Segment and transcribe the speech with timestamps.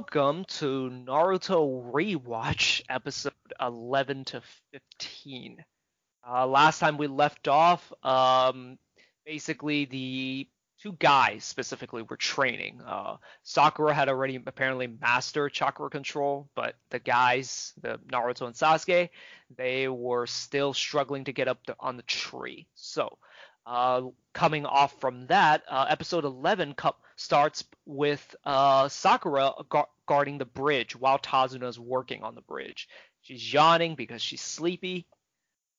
[0.00, 4.40] welcome to Naruto Rewatch episode 11 to
[4.72, 5.62] 15.
[6.26, 8.78] Uh, last time we left off, um,
[9.26, 10.48] basically the
[10.80, 12.80] two guys specifically were training.
[12.80, 19.10] Uh, Sakura had already apparently mastered chakra control, but the guys, the Naruto and Sasuke,
[19.54, 22.66] they were still struggling to get up the, on the tree.
[22.74, 23.18] So,
[23.66, 30.38] uh, coming off from that, uh, episode 11 co- starts with uh, Sakura gu- guarding
[30.38, 32.88] the bridge while Tazuna is working on the bridge.
[33.20, 35.06] She's yawning because she's sleepy.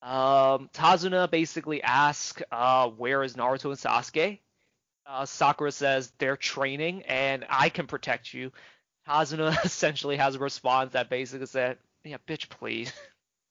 [0.04, 4.40] Um, Tazuna basically asks, uh, "Where is Naruto and Sasuke?"
[5.06, 8.52] Uh, Sakura says they're training and I can protect you.
[9.08, 12.94] Tazuna essentially has a response that basically said, "Yeah, bitch, please."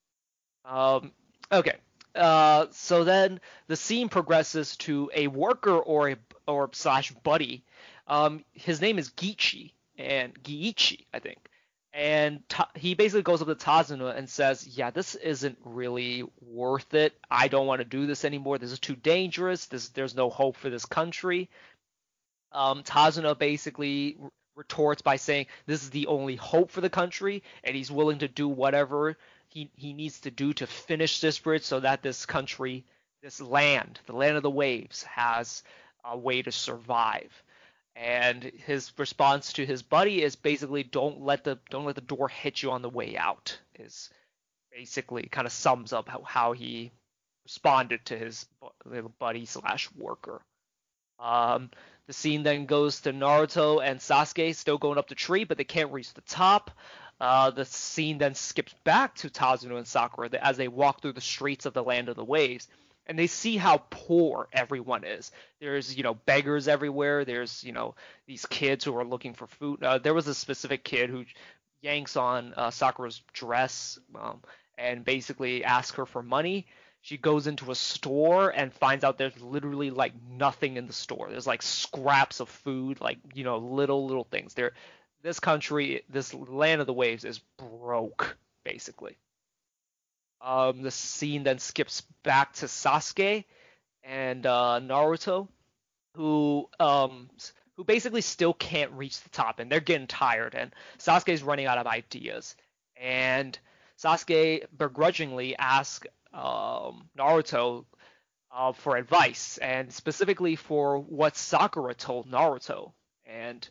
[0.64, 1.12] um,
[1.50, 1.74] okay.
[2.14, 7.64] Uh, so then the scene progresses to a worker or a or slash buddy.
[8.10, 11.38] Um, his name is Gichi and Giichi, I think.
[11.92, 16.92] And ta- he basically goes up to Tazuna and says, "Yeah, this isn't really worth
[16.94, 17.14] it.
[17.30, 18.58] I don't want to do this anymore.
[18.58, 19.66] This is too dangerous.
[19.66, 21.48] This, there's no hope for this country."
[22.52, 24.18] Um, Tazuna basically
[24.56, 28.28] retorts by saying, "This is the only hope for the country, and he's willing to
[28.28, 29.16] do whatever
[29.48, 32.84] he he needs to do to finish this bridge so that this country,
[33.22, 35.62] this land, the land of the waves, has
[36.04, 37.30] a way to survive."
[37.96, 42.28] And his response to his buddy is basically don't let the don't let the door
[42.28, 44.10] hit you on the way out is
[44.72, 46.92] basically kind of sums up how, how he
[47.44, 48.46] responded to his
[49.18, 50.40] buddy slash worker.
[51.18, 51.70] Um,
[52.06, 55.64] the scene then goes to naruto and sasuke still going up the tree but they
[55.64, 56.70] can't reach the top.
[57.20, 61.20] Uh, the scene then skips back to Tazuna and Sakura as they walk through the
[61.20, 62.66] streets of the land of the waves
[63.10, 65.32] and they see how poor everyone is.
[65.60, 67.24] There's, you know, beggars everywhere.
[67.24, 67.96] There's, you know,
[68.28, 69.82] these kids who are looking for food.
[69.82, 71.24] Uh, there was a specific kid who
[71.82, 74.40] yanks on uh, Sakura's dress um,
[74.78, 76.68] and basically asks her for money.
[77.00, 81.30] She goes into a store and finds out there's literally like nothing in the store.
[81.30, 84.54] There's like scraps of food, like you know, little little things.
[84.54, 84.70] There,
[85.22, 89.16] this country, this land of the waves is broke basically.
[90.42, 93.44] Um, the scene then skips back to Sasuke
[94.02, 95.48] and uh, Naruto,
[96.14, 97.28] who um,
[97.76, 101.78] who basically still can't reach the top, and they're getting tired, and Sasuke's running out
[101.78, 102.56] of ideas,
[102.96, 103.58] and
[103.98, 107.84] Sasuke begrudgingly asks um, Naruto
[108.50, 112.92] uh, for advice, and specifically for what Sakura told Naruto,
[113.26, 113.68] and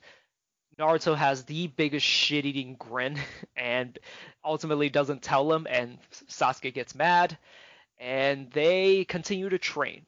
[0.79, 3.17] Naruto has the biggest shit-eating grin
[3.56, 4.00] and
[4.44, 5.97] ultimately doesn't tell him, and
[6.29, 7.38] Sasuke gets mad,
[8.00, 10.06] and they continue to train.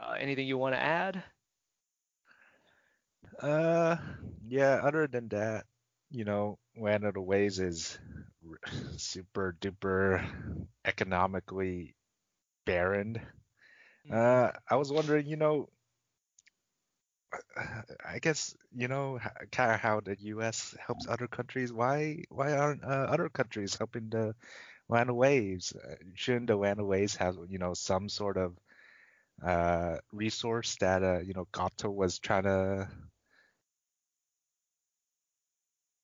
[0.00, 1.22] Uh, anything you want to add?
[3.40, 3.96] Uh,
[4.46, 4.80] yeah.
[4.82, 5.64] Other than that,
[6.10, 7.98] you know, Land of the Waves is
[8.96, 10.24] super duper
[10.84, 11.94] economically
[12.66, 13.20] barren.
[14.10, 14.14] Mm-hmm.
[14.14, 15.68] Uh, I was wondering, you know,
[18.04, 19.18] I guess you know
[19.52, 20.74] kind of how the U.S.
[20.84, 21.72] helps other countries.
[21.72, 24.34] Why why aren't uh, other countries helping the
[25.14, 25.72] waves?
[25.74, 28.58] Uh, shouldn't the waves have you know some sort of
[29.42, 32.88] uh, resource that uh, you know Gato was trying to?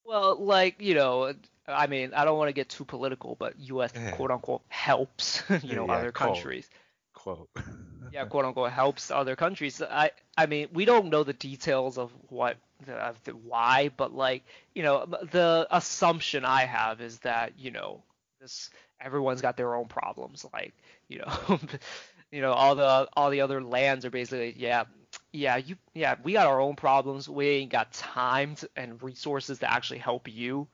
[0.05, 1.35] Well, like you know,
[1.67, 3.93] I mean, I don't want to get too political, but U.S.
[3.95, 4.11] Yeah.
[4.11, 6.69] quote unquote helps you know yeah, other countries
[7.15, 7.51] quote.
[8.13, 9.83] yeah, quote unquote helps other countries.
[9.83, 14.45] I I mean, we don't know the details of what of the why, but like
[14.75, 18.03] you know, the assumption I have is that you know
[18.41, 18.71] this
[19.01, 20.47] everyone's got their own problems.
[20.53, 20.75] Like
[21.09, 21.61] you know,
[22.31, 24.85] you know all the all the other lands are basically yeah
[25.33, 27.29] yeah you yeah we got our own problems.
[27.29, 30.69] We ain't got time to, and resources to actually help you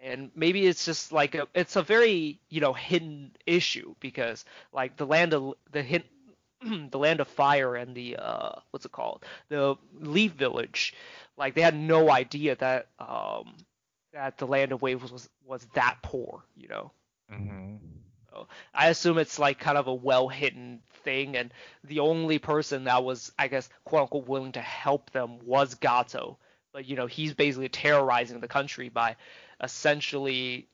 [0.00, 4.96] and maybe it's just like a, it's a very you know hidden issue because like
[4.96, 6.06] the land of the hit
[6.90, 9.24] the land of fire and the uh what's it called?
[9.48, 10.94] The leaf village.
[11.36, 13.54] Like they had no idea that um
[14.12, 16.92] that the land of waves was was that poor you know?
[17.30, 17.76] Mm-hmm.
[18.30, 21.52] so i assume it's like kind of a well hidden thing and
[21.84, 26.38] the only person that was i guess quote unquote willing to help them was gato
[26.72, 29.14] but you know he's basically terrorizing the country by
[29.62, 30.66] essentially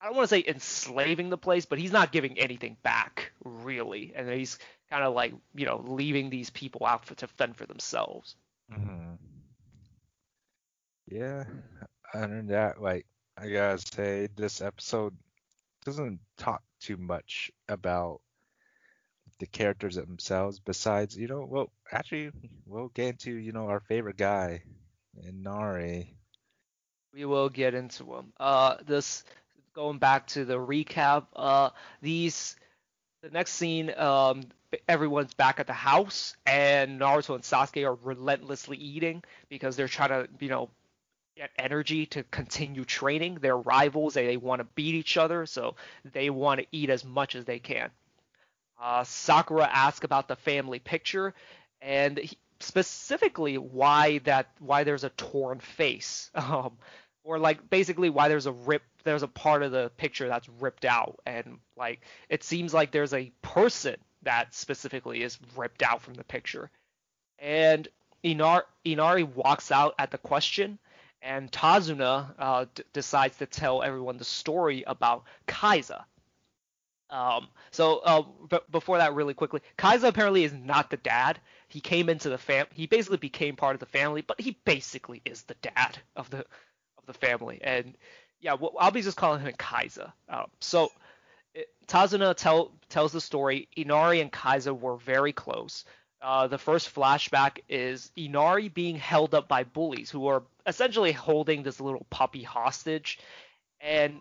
[0.00, 4.14] I don't want to say enslaving the place, but he's not giving anything back really,
[4.16, 4.58] and he's
[4.90, 8.36] kind of like you know leaving these people out for, to fend for themselves.
[8.72, 9.14] Mm-hmm.
[11.08, 11.44] Yeah,
[12.14, 13.06] other than that, like
[13.36, 15.16] I gotta say, this episode
[15.84, 18.20] doesn't talk too much about
[19.38, 20.60] the characters themselves.
[20.60, 22.30] Besides, you know, well, actually,
[22.66, 24.62] we'll get into you know our favorite guy,
[25.22, 26.14] Inari
[27.14, 28.32] We will get into them.
[28.38, 29.24] Uh, this
[29.74, 31.26] going back to the recap.
[31.34, 31.70] Uh,
[32.02, 32.56] these
[33.22, 33.92] the next scene.
[33.96, 34.44] Um,
[34.88, 40.10] everyone's back at the house, and Naruto and Sasuke are relentlessly eating because they're trying
[40.10, 40.70] to, you know,
[41.36, 43.38] get energy to continue training.
[43.40, 44.14] They're rivals.
[44.14, 45.76] They, they want to beat each other, so
[46.12, 47.90] they want to eat as much as they can.
[48.80, 51.34] Uh, Sakura asks about the family picture,
[51.82, 56.76] and he, specifically why that why there's a torn face, um,
[57.24, 60.84] or like basically why there's a rip there's a part of the picture that's ripped
[60.84, 66.14] out, and like it seems like there's a person that specifically is ripped out from
[66.14, 66.70] the picture,
[67.38, 67.88] and
[68.22, 70.78] Inar- Inari walks out at the question,
[71.22, 76.04] and Tazuna uh, d- decides to tell everyone the story about Kaiza.
[77.10, 81.40] Um, so uh, b- before that, really quickly, Kaiza apparently is not the dad.
[81.68, 82.66] He came into the fam.
[82.72, 86.38] He basically became part of the family, but he basically is the dad of the
[86.38, 87.60] of the family.
[87.62, 87.94] And
[88.40, 90.12] yeah, well, I'll be just calling him Kaiza.
[90.28, 90.92] Um, so
[91.90, 93.68] Tazuna tell, tells the story.
[93.76, 95.84] Inari and Kaiza were very close.
[96.22, 101.62] Uh, the first flashback is Inari being held up by bullies who are essentially holding
[101.62, 103.18] this little puppy hostage,
[103.80, 104.20] and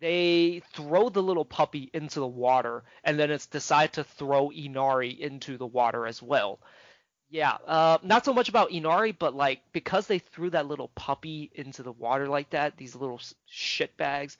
[0.00, 5.10] they throw the little puppy into the water, and then it's decided to throw Inari
[5.10, 6.60] into the water as well.
[7.28, 11.50] Yeah, uh, not so much about Inari, but like because they threw that little puppy
[11.54, 14.38] into the water like that, these little shit bags.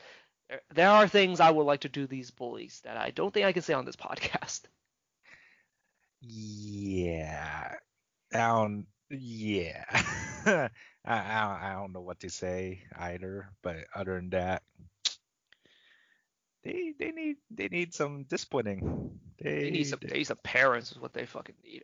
[0.48, 3.46] There, there are things I would like to do these bullies that I don't think
[3.46, 4.62] I can say on this podcast.
[6.20, 7.74] Yeah.
[8.32, 8.86] I don't.
[9.10, 9.84] Yeah.
[10.46, 10.68] I,
[11.04, 13.50] I I don't know what to say either.
[13.62, 14.62] But other than that,
[16.64, 19.18] they they need they need some disciplining.
[19.42, 21.82] They, they need some they need some parents is what they fucking need.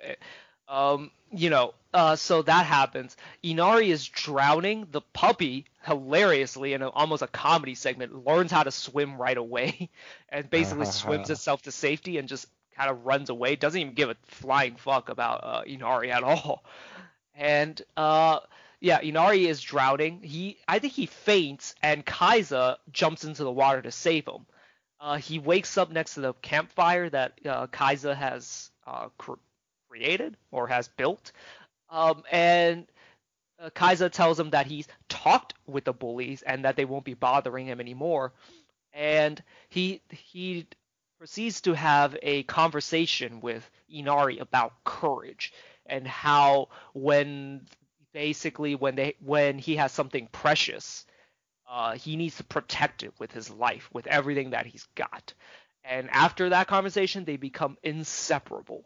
[0.69, 3.17] Um, you know, uh, so that happens.
[3.43, 4.87] Inari is drowning.
[4.91, 9.89] The puppy, hilariously, in a, almost a comedy segment, learns how to swim right away,
[10.29, 10.93] and basically uh-huh.
[10.93, 13.57] swims itself to safety and just kind of runs away.
[13.57, 16.65] Doesn't even give a flying fuck about uh, Inari at all.
[17.35, 18.41] And uh,
[18.81, 20.23] yeah, Inari is drowning.
[20.23, 24.47] He, I think he faints, and Kaiza jumps into the water to save him.
[25.01, 29.35] Uh, he wakes up next to the campfire that uh, Kaiza has uh, cr-
[29.89, 31.33] created or has built,
[31.91, 32.87] um, and
[33.61, 37.15] uh, Kaiza tells him that he's talked with the bullies and that they won't be
[37.15, 38.33] bothering him anymore.
[38.93, 40.67] And he he
[41.19, 45.53] proceeds to have a conversation with Inari about courage
[45.87, 47.67] and how when
[48.13, 51.07] basically when they when he has something precious,
[51.69, 55.35] uh, he needs to protect it with his life, with everything that he's got.
[55.85, 58.85] And after that conversation, they become inseparable.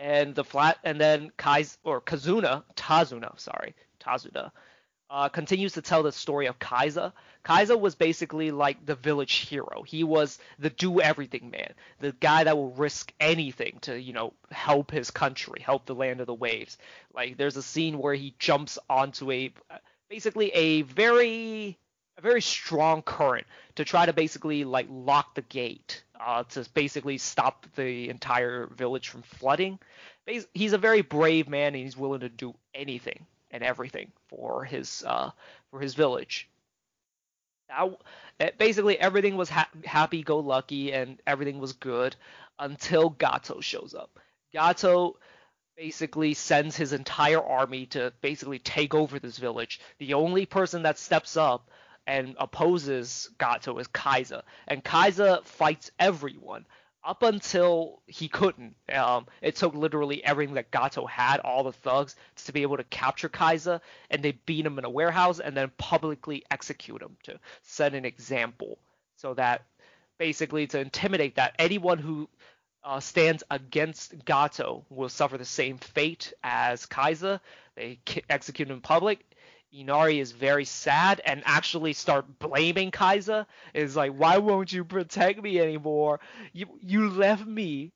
[0.00, 4.52] And the flat and then Kai's or Kazuna, Tazuna, sorry, Tazuna,
[5.10, 7.12] uh, continues to tell the story of Kaiza.
[7.44, 9.82] Kaiza was basically like the village hero.
[9.86, 14.34] He was the do everything man, the guy that will risk anything to, you know,
[14.50, 16.76] help his country, help the land of the waves.
[17.14, 19.52] Like there's a scene where he jumps onto a
[20.10, 21.78] basically a very
[22.18, 27.18] a very strong current to try to basically like lock the gate uh, to basically
[27.18, 29.78] stop the entire village from flooding.
[30.52, 35.04] He's a very brave man and he's willing to do anything and everything for his
[35.06, 35.30] uh,
[35.70, 36.48] for his village.
[38.40, 42.16] Eh, basically everything was ha- happy go lucky and everything was good
[42.58, 44.18] until Gato shows up.
[44.52, 45.16] Gato
[45.76, 49.80] basically sends his entire army to basically take over this village.
[49.98, 51.70] The only person that steps up
[52.08, 56.64] and opposes Gato is Kaiza, and Kaiza fights everyone
[57.04, 58.74] up until he couldn't.
[58.92, 62.84] Um, it took literally everything that Gato had, all the thugs, to be able to
[62.84, 67.38] capture Kaiza, and they beat him in a warehouse and then publicly execute him to
[67.62, 68.78] set an example,
[69.16, 69.64] so that
[70.18, 72.28] basically to intimidate that anyone who
[72.84, 77.40] uh, stands against Gato will suffer the same fate as Kaiza.
[77.76, 79.24] They execute him in public.
[79.70, 83.46] Inari is very sad and actually start blaming Kaiza.
[83.74, 86.20] Is like, why won't you protect me anymore?
[86.52, 87.92] You you left me.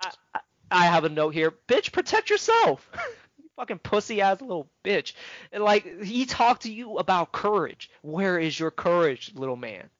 [0.00, 1.52] I, I, I have a note here.
[1.68, 2.88] Bitch, protect yourself.
[3.38, 5.14] you fucking pussy ass little bitch.
[5.52, 7.90] And like he talked to you about courage.
[8.02, 9.90] Where is your courage, little man?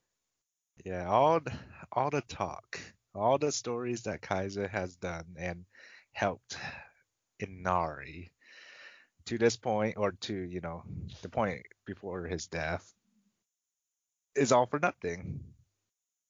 [0.84, 1.40] Yeah, all
[1.92, 2.78] all the talk,
[3.14, 5.64] all the stories that Kaiza has done and
[6.12, 6.56] helped
[7.40, 8.30] Inari
[9.26, 10.82] to this point or to you know
[11.22, 12.92] the point before his death
[14.34, 15.40] is all for nothing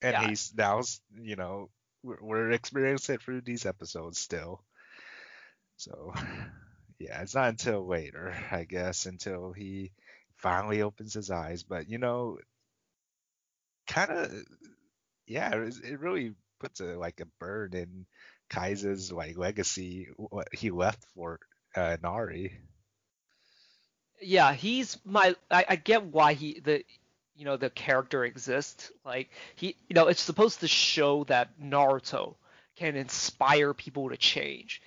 [0.03, 0.29] and yeah.
[0.29, 0.83] he's now
[1.21, 1.71] you know
[2.03, 4.63] we're, we're experiencing it through these episodes still
[5.77, 6.13] so
[6.99, 9.91] yeah it's not until later i guess until he
[10.37, 11.63] finally opens his eyes.
[11.63, 12.39] But you know,
[13.87, 14.33] kind of,
[15.27, 18.07] yeah, it, it really puts a like a burn in
[18.51, 21.41] Kai's like legacy, what he left for
[21.75, 22.61] uh, Nari.
[24.21, 25.35] Yeah, he's my.
[25.50, 26.85] I, I get why he the
[27.37, 28.90] you know the character exists.
[29.04, 32.35] Like he, you know, it's supposed to show that Naruto
[32.76, 34.83] can inspire people to change.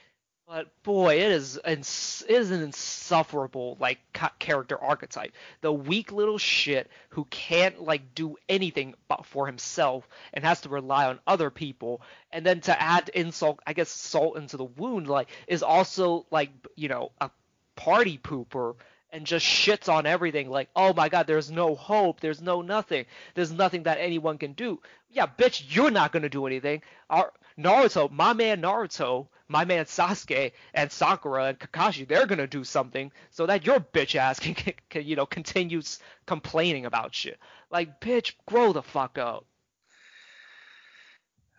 [0.47, 1.85] But boy, it is it
[2.29, 3.99] is an insufferable like
[4.39, 5.33] character archetype.
[5.59, 10.69] The weak little shit who can't like do anything but for himself and has to
[10.69, 12.01] rely on other people.
[12.31, 16.51] And then to add insult, I guess salt into the wound, like is also like
[16.77, 17.29] you know a
[17.75, 18.75] party pooper
[19.11, 23.05] and just shits on everything like oh my god there's no hope there's no nothing
[23.35, 24.79] there's nothing that anyone can do.
[25.09, 26.81] Yeah bitch you're not going to do anything.
[27.09, 32.47] Our naruto my man naruto my man sasuke and sakura and kakashi they're going to
[32.47, 37.15] do something so that your bitch ass can, can, can you know continues complaining about
[37.15, 37.39] shit.
[37.71, 39.45] Like bitch grow the fuck up.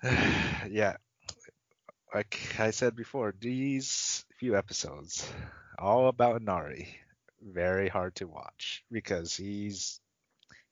[0.70, 0.96] Yeah.
[2.12, 5.30] Like i said before these few episodes
[5.78, 6.98] all about nari
[7.42, 10.00] very hard to watch because he's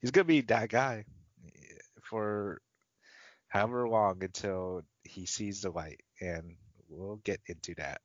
[0.00, 1.04] he's gonna be that guy
[2.02, 2.60] for
[3.48, 6.56] however long until he sees the light, and
[6.88, 8.00] we'll get into that.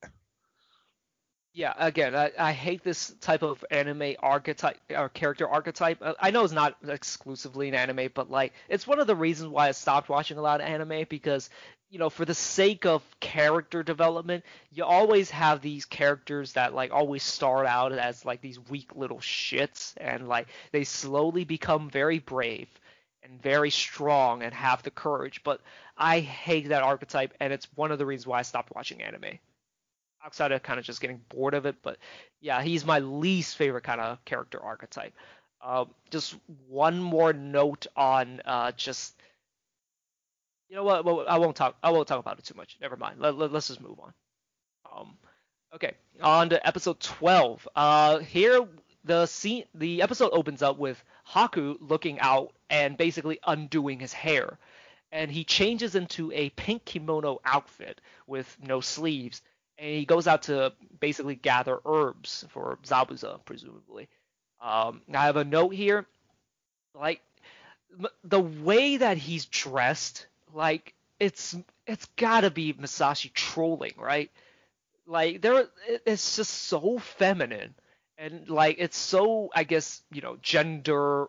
[1.53, 5.97] Yeah, again, I, I hate this type of anime archetype or character archetype.
[6.01, 9.49] Uh, I know it's not exclusively an anime, but like it's one of the reasons
[9.49, 11.49] why I stopped watching a lot of anime because
[11.91, 16.91] you know, for the sake of character development, you always have these characters that like
[16.91, 22.19] always start out as like these weak little shits and like they slowly become very
[22.19, 22.69] brave
[23.23, 25.43] and very strong and have the courage.
[25.43, 25.59] But
[25.97, 29.37] I hate that archetype and it's one of the reasons why I stopped watching anime.
[30.23, 31.97] Outside of kind of just getting bored of it, but
[32.39, 35.13] yeah, he's my least favorite kind of character archetype.
[35.61, 36.35] Um, just
[36.69, 39.15] one more note on uh, just
[40.71, 41.03] you know what?
[41.03, 41.75] Well, I won't talk.
[41.83, 42.77] I won't talk about it too much.
[42.79, 43.19] Never mind.
[43.19, 44.13] Let, let, us just move on.
[44.89, 45.17] Um,
[45.75, 47.67] okay, on to episode 12.
[47.75, 48.65] Uh, here
[49.03, 54.57] the scene, the episode opens up with Haku looking out and basically undoing his hair,
[55.11, 59.41] and he changes into a pink kimono outfit with no sleeves,
[59.77, 64.07] and he goes out to basically gather herbs for Zabuza, presumably.
[64.61, 66.05] Um, I have a note here,
[66.95, 67.19] like
[68.23, 71.55] the way that he's dressed like it's
[71.85, 74.31] it's gotta be Masashi trolling, right?
[75.05, 75.67] Like there,
[76.05, 77.73] it's just so feminine,
[78.17, 81.27] and like it's so I guess you know gender.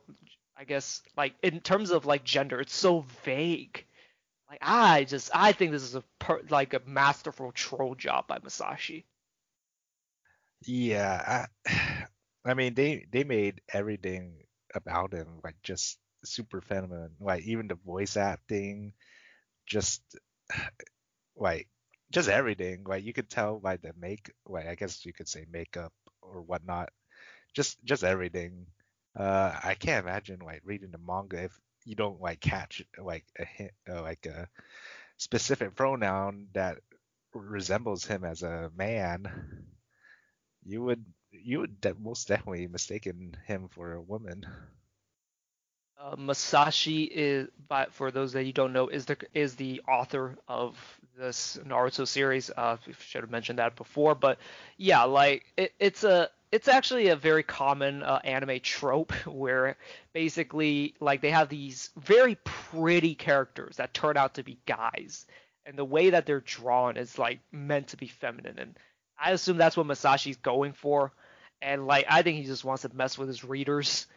[0.56, 3.84] I guess like in terms of like gender, it's so vague.
[4.48, 8.38] Like I just I think this is a per, like a masterful troll job by
[8.38, 9.04] Masashi.
[10.66, 12.06] Yeah, I,
[12.44, 17.12] I mean they they made everything about him like just super feminine.
[17.20, 18.94] Like even the voice acting,
[19.66, 20.02] just
[21.36, 21.68] like
[22.12, 22.84] just everything.
[22.84, 26.42] Like you could tell by the make, like I guess you could say makeup or
[26.42, 26.90] whatnot.
[27.54, 28.66] Just just everything.
[29.16, 33.44] Uh, I can't imagine like reading the manga if you don't like catch like a
[33.44, 34.48] hint, uh, like a
[35.18, 36.78] specific pronoun that
[37.34, 39.26] resembles him as a man.
[40.64, 44.44] You would you would de- most definitely mistaken him for a woman.
[46.02, 50.36] Uh, Masashi is, but for those that you don't know, is the is the author
[50.48, 50.76] of
[51.16, 52.50] this Naruto series.
[52.56, 54.38] Uh, should have mentioned that before, but
[54.76, 59.76] yeah, like it, it's a it's actually a very common uh, anime trope where
[60.12, 65.24] basically like they have these very pretty characters that turn out to be guys,
[65.66, 68.76] and the way that they're drawn is like meant to be feminine, and
[69.16, 71.12] I assume that's what Masashi's going for,
[71.60, 74.08] and like I think he just wants to mess with his readers.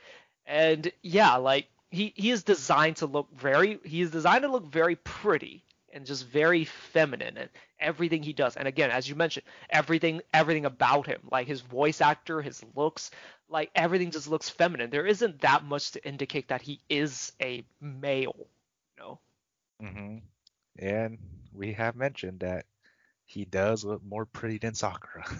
[0.48, 4.66] And yeah, like he he is designed to look very he is designed to look
[4.66, 7.50] very pretty and just very feminine and
[7.80, 8.56] everything he does.
[8.58, 13.12] And again as you mentioned everything everything about him like his voice actor his looks
[13.50, 14.90] like everything just looks feminine.
[14.90, 19.20] There isn't that much to indicate that he is a male you know?
[19.82, 20.18] Mm-hmm.
[20.80, 21.18] and
[21.54, 22.66] we have mentioned that
[23.26, 25.26] he does look more pretty than sakura.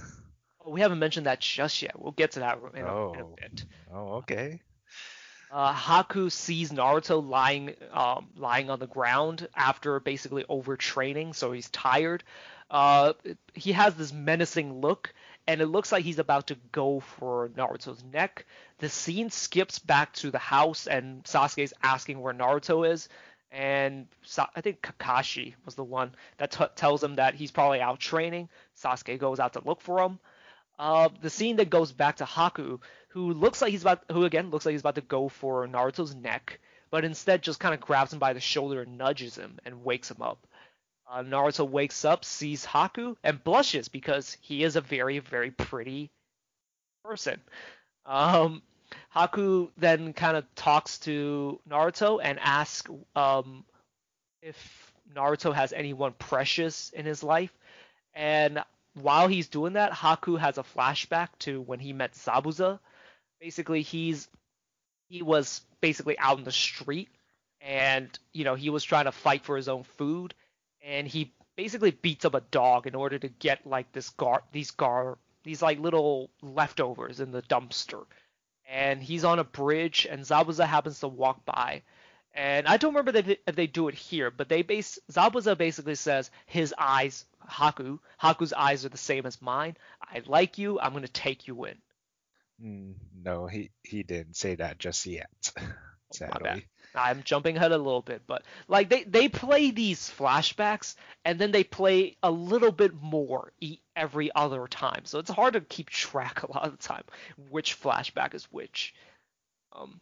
[0.68, 1.92] Oh, we haven't mentioned that just yet.
[1.96, 3.14] We'll get to that in a, oh.
[3.14, 3.66] in a bit.
[3.94, 4.62] Oh okay
[5.52, 11.70] uh, Haku sees Naruto lying um, lying on the ground after basically overtraining, so he's
[11.70, 12.24] tired.
[12.70, 13.14] Uh,
[13.54, 15.14] he has this menacing look,
[15.48, 18.46] and it looks like he's about to go for Naruto's neck.
[18.80, 23.08] The scene skips back to the house, and Sasuke's asking where Naruto is,
[23.52, 27.82] and Sa- I think Kakashi was the one that t- tells him that he's probably
[27.82, 28.50] out training.
[28.76, 30.20] Sasuke goes out to look for him.
[30.78, 32.80] Uh, the scene that goes back to Haku,
[33.16, 36.14] who looks like he's about, who again looks like he's about to go for Naruto's
[36.14, 36.60] neck,
[36.92, 40.12] but instead just kind of grabs him by the shoulder and nudges him and wakes
[40.12, 40.46] him up.
[41.10, 46.12] Uh, Naruto wakes up, sees Haku, and blushes because he is a very, very pretty
[47.06, 47.40] person.
[48.06, 48.62] Um,
[49.16, 53.64] Haku then kind of talks to Naruto and asks um,
[54.42, 57.54] if Naruto has anyone precious in his life.
[58.14, 58.62] And
[58.94, 62.80] while he's doing that, Haku has a flashback to when he met Zabuza.
[63.40, 64.28] Basically, he's
[65.08, 67.10] he was basically out in the street
[67.62, 70.34] and you know he was trying to fight for his own food.
[70.84, 74.72] And he basically beats up a dog in order to get like this gar these
[74.72, 78.06] gar these like little leftovers in the dumpster.
[78.68, 81.84] And he's on a bridge and Zabuza happens to walk by.
[82.34, 85.58] And I don't remember if they, if they do it here but they base Zabuza
[85.58, 89.78] basically says his eyes Haku Haku's eyes are the same as mine.
[90.02, 90.80] I like you.
[90.80, 91.76] I'm going to take you in
[92.64, 95.30] Mm, no, he he didn't say that just yet.
[96.14, 96.68] Sadly.
[96.94, 100.96] I'm jumping ahead a little bit, but like they they play these flashbacks
[101.26, 103.52] and then they play a little bit more
[103.96, 107.04] every other time, so it's hard to keep track a lot of the time
[107.50, 108.94] which flashback is which.
[109.74, 110.00] Um.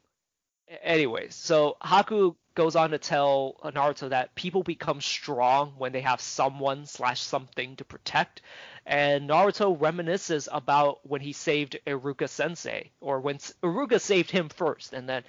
[0.82, 6.22] Anyways, so Haku goes on to tell Naruto that people become strong when they have
[6.22, 8.42] someone slash something to protect,
[8.86, 14.94] and Naruto reminisces about when he saved Iruka Sensei, or when Iruka saved him first,
[14.94, 15.24] and then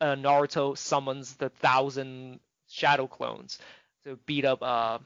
[0.00, 3.58] uh, Naruto summons the thousand shadow clones
[4.04, 4.62] to beat up.
[4.62, 4.98] Uh,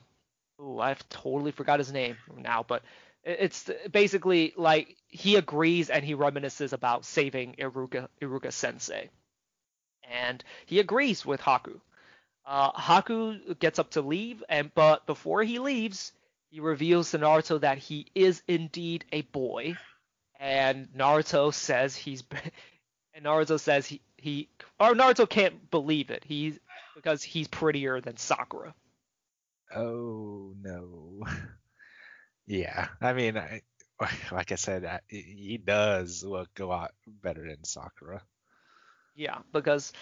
[0.61, 2.83] ooh, I've totally forgot his name now, but
[3.25, 9.11] it's basically like he agrees and he reminisces about saving Iruka Iruka Sensei,
[10.11, 11.81] and he agrees with Haku.
[12.45, 16.13] Uh, Haku gets up to leave, and but before he leaves,
[16.51, 19.77] he reveals to Naruto that he is indeed a boy,
[20.39, 22.23] and Naruto says he's
[23.15, 26.23] and Naruto says he he or Naruto can't believe it.
[26.25, 26.59] He's
[26.95, 28.75] because he's prettier than Sakura.
[29.75, 31.27] Oh no.
[32.47, 33.63] yeah, I mean, I,
[34.33, 38.23] like I said, he does look a lot better than Sakura.
[39.17, 39.93] Yeah, because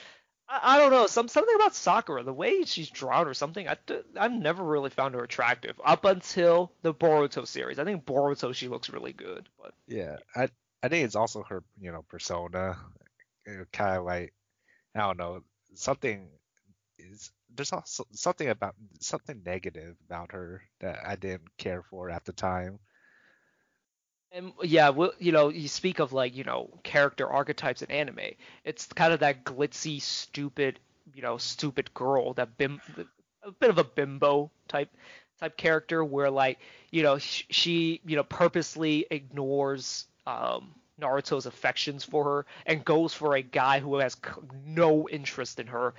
[0.49, 1.07] I, I don't know.
[1.07, 3.69] Some something about Sakura, the way she's drawn or something.
[3.69, 3.77] I
[4.19, 7.79] I've never really found her attractive up until the Boruto series.
[7.79, 10.49] I think Boruto she looks really good, but yeah, I
[10.83, 12.77] I think it's also her you know persona,
[13.73, 14.35] kind of like
[14.95, 15.41] I don't know
[15.75, 16.29] something
[16.99, 22.25] is there's also something about something negative about her that I didn't care for at
[22.25, 22.79] the time.
[24.35, 28.19] And yeah, well, you know, you speak of like, you know, character archetypes in anime.
[28.65, 30.81] It's kind of that glitzy, stupid,
[31.15, 32.81] you know, stupid girl, that bim,
[33.45, 34.91] a bit of a bimbo type
[35.39, 36.59] type character where like,
[36.91, 43.35] you know, she, you know, purposely ignores um Naruto's affections for her and goes for
[43.35, 44.17] a guy who has
[44.65, 45.95] no interest in her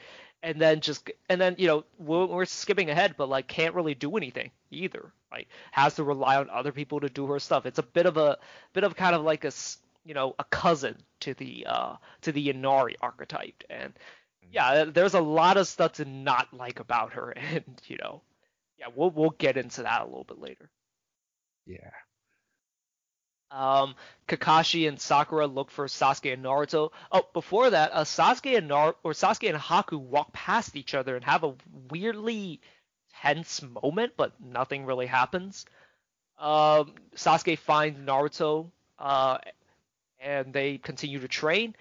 [0.45, 3.95] and then just and then you know we're, we're, skipping ahead but like can't really
[3.95, 7.65] do anything either like has to rely on other people to do her stuff.
[7.65, 8.38] It's a bit of a
[8.73, 9.51] bit of kind of like a
[10.05, 13.63] you know a cousin to the uh to the Inari archetype.
[13.69, 14.47] And mm-hmm.
[14.51, 17.34] yeah there's a lot of stuff to not like about her.
[17.53, 18.21] And you know
[18.79, 20.69] yeah we'll we'll get into that a little bit later.
[21.65, 21.91] Yeah
[23.56, 23.96] um,
[24.28, 26.91] Kakashi and Sakura look for Sasuke and Naruto.
[27.12, 31.15] Oh, before that, uh, Sasuke and Nar- or Sasuke and Haku walk past each other
[31.15, 31.56] and have a
[31.89, 32.60] weirdly
[33.22, 35.65] tense moment, but nothing really happens.
[36.38, 39.38] Um, Sasuke finds Naruto, uh,
[40.20, 41.76] and they continue to train.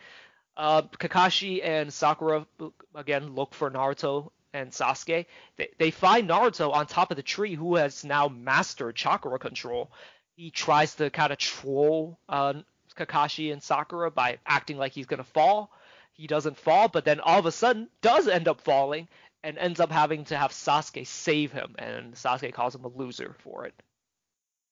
[0.57, 2.47] Uh, Kakashi and Sakura
[2.95, 5.27] again look for Naruto and Sasuke.
[5.57, 9.91] They, they find Naruto on top of the tree, who has now mastered chakra control
[10.37, 12.55] he tries to kind of troll uh,
[12.97, 15.71] Kakashi and Sakura by acting like he's gonna fall.
[16.13, 19.09] He doesn't fall, but then all of a sudden does end up falling
[19.43, 23.35] and ends up having to have Sasuke save him, and Sasuke calls him a loser
[23.41, 23.75] for it.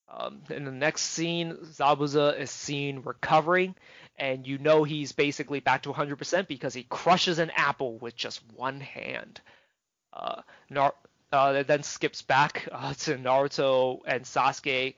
[0.09, 3.75] Um, in the next scene, Zabuza is seen recovering,
[4.17, 8.43] and you know he's basically back to 100% because he crushes an apple with just
[8.55, 9.41] one hand.
[10.13, 10.95] Uh, Nar-
[11.33, 14.95] uh, then skips back uh, to Naruto and Sasuke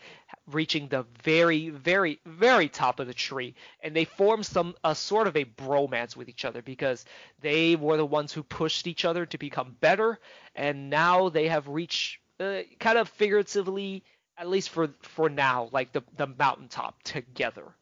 [0.50, 5.26] reaching the very, very, very top of the tree, and they form some a sort
[5.26, 7.04] of a bromance with each other because
[7.40, 10.18] they were the ones who pushed each other to become better,
[10.54, 14.04] and now they have reached uh, kind of figuratively,
[14.36, 17.74] at least for for now, like the the mountaintop together.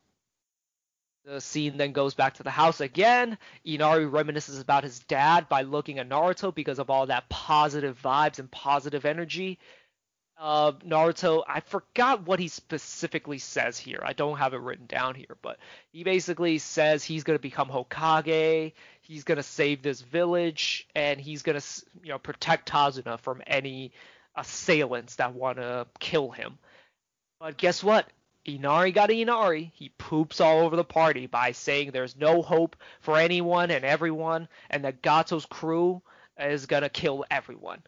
[1.25, 3.39] The scene then goes back to the house again.
[3.65, 8.41] Inari reminisces about his dad by looking at Naruto because of all that positive vibes
[8.41, 9.61] and positive energy.
[10.43, 14.01] Uh, Naruto, I forgot what he specifically says here.
[14.05, 15.59] I don't have it written down here, but
[15.93, 21.21] he basically says he's going to become Hokage, he's going to save this village, and
[21.21, 21.67] he's going to,
[22.03, 23.93] you know, protect Tazuna from any
[24.35, 26.59] assailants that want to kill him.
[27.39, 28.09] But guess what?
[28.45, 29.71] Inari got Inari.
[29.77, 34.49] He poops all over the party by saying there's no hope for anyone and everyone,
[34.71, 36.03] and that Gato's crew
[36.37, 37.81] is gonna kill everyone.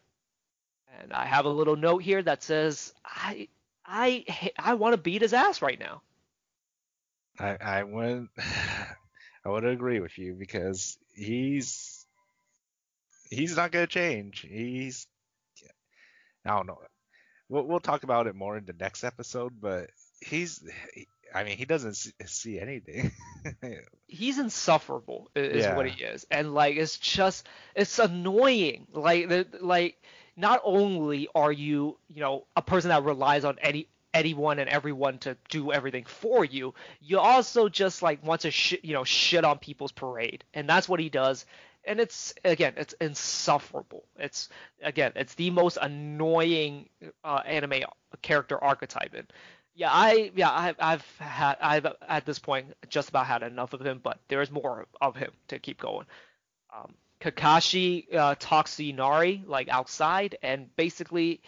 [1.01, 3.47] And I have a little note here that says I
[3.85, 6.01] I I want to beat his ass right now.
[7.39, 8.27] I I would
[9.45, 12.05] I would agree with you because he's
[13.29, 14.45] he's not gonna change.
[14.47, 15.07] He's
[16.45, 16.79] I don't know.
[17.49, 19.89] We'll we'll talk about it more in the next episode, but
[20.21, 20.63] he's
[21.33, 23.11] I mean, he doesn't see anything.
[24.07, 25.75] he's insufferable, is yeah.
[25.75, 28.87] what he is, and like it's just it's annoying.
[28.93, 30.01] Like like
[30.35, 35.17] not only are you you know a person that relies on any anyone and everyone
[35.19, 39.43] to do everything for you, you also just like want to sh- you know shit
[39.43, 41.45] on people's parade, and that's what he does.
[41.87, 44.05] And it's again, it's insufferable.
[44.17, 44.49] It's
[44.81, 46.89] again, it's the most annoying
[47.23, 47.83] uh, anime
[48.21, 49.13] character archetype.
[49.75, 53.85] Yeah, I yeah I've I've had I've at this point just about had enough of
[53.85, 56.05] him, but there is more of him to keep going.
[56.75, 61.41] Um, Kakashi uh, talks to Inari like outside and basically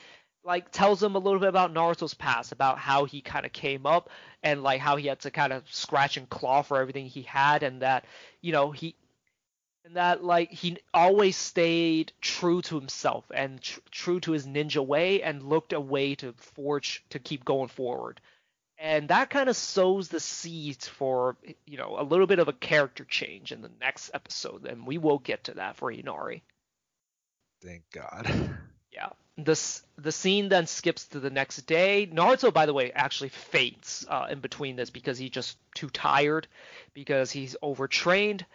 [0.44, 3.86] like tells him a little bit about Naruto's past, about how he kind of came
[3.86, 4.10] up
[4.42, 7.64] and like how he had to kind of scratch and claw for everything he had,
[7.64, 8.06] and that
[8.42, 8.96] you know he
[9.84, 14.86] and that like he always stayed true to himself and tr- true to his ninja
[14.86, 18.22] way and looked a way to forge to keep going forward
[18.80, 21.36] and that kind of sows the seeds for
[21.66, 24.98] you know a little bit of a character change in the next episode and we
[24.98, 26.44] will get to that for inari.
[27.64, 28.28] Thank god.
[28.94, 29.10] Yeah.
[29.38, 32.10] This the scene then skips to the next day.
[32.12, 36.48] Naruto by the way actually faints uh, in between this because he's just too tired
[36.94, 38.46] because he's overtrained.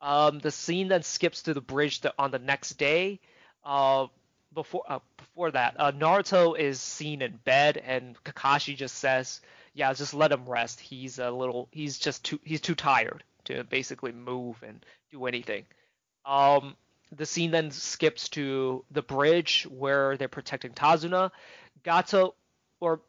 [0.00, 3.20] Um, the scene then skips to the bridge on the next day.
[3.64, 4.06] Uh,
[4.54, 9.40] before uh, before that, uh, Naruto is seen in bed, and Kakashi just says,
[9.74, 10.80] "Yeah, just let him rest.
[10.80, 11.68] He's a little.
[11.72, 12.40] He's just too.
[12.44, 15.66] He's too tired to basically move and do anything."
[16.24, 16.76] Um,
[17.12, 21.30] the scene then skips to the bridge where they're protecting Tazuna.
[21.82, 22.34] Gato,
[22.78, 23.00] or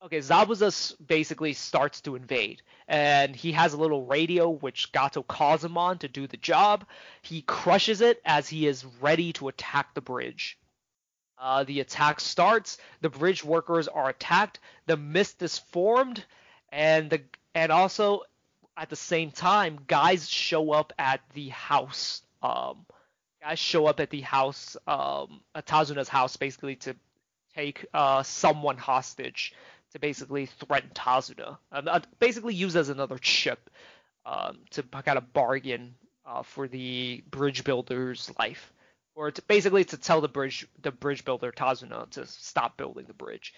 [0.00, 5.64] Okay, Zabuza basically starts to invade, and he has a little radio which Gato calls
[5.64, 6.86] him on to do the job.
[7.20, 10.56] He crushes it as he is ready to attack the bridge.
[11.40, 12.78] Uh, the attack starts.
[13.00, 14.60] The bridge workers are attacked.
[14.86, 16.24] The mist is formed,
[16.70, 17.22] and the
[17.54, 18.22] and also
[18.76, 22.22] at the same time, guys show up at the house.
[22.42, 22.86] Um,
[23.42, 26.94] guys show up at the house, um, at Tazuna's house, basically to
[27.54, 29.54] take uh, someone hostage
[29.92, 31.58] to basically threaten Tazuna.
[31.72, 33.70] Um, uh, basically use as another chip
[34.26, 35.94] um, to kind of bargain
[36.26, 38.72] uh, for the bridge builder's life,
[39.18, 43.14] or to basically to tell the bridge the bridge builder Tazuna to stop building the
[43.14, 43.52] bridge.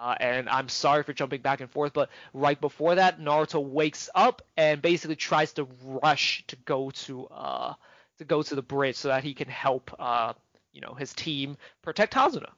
[0.00, 4.10] Uh, and I'm sorry for jumping back and forth, but right before that, Naruto wakes
[4.12, 7.74] up and basically tries to rush to go to uh,
[8.18, 10.32] to go to the bridge so that he can help uh,
[10.72, 12.50] you know his team protect Tazuna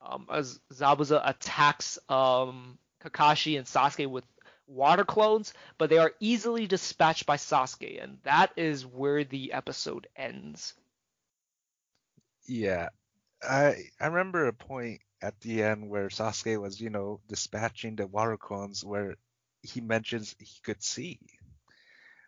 [0.00, 4.24] um, as Zabuza attacks um, Kakashi and Sasuke with
[4.66, 10.06] water clones, but they are easily dispatched by Sasuke, and that is where the episode
[10.16, 10.72] ends.
[12.46, 12.88] Yeah,
[13.42, 18.06] I I remember a point at the end where Sasuke was, you know, dispatching the
[18.06, 19.16] water clones where
[19.62, 21.18] he mentions he could see.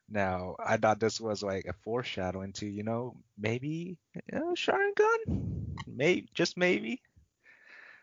[0.08, 5.76] Now, I thought this was like a foreshadowing to, you know, maybe you know, Sharingan,
[5.86, 7.02] maybe just maybe.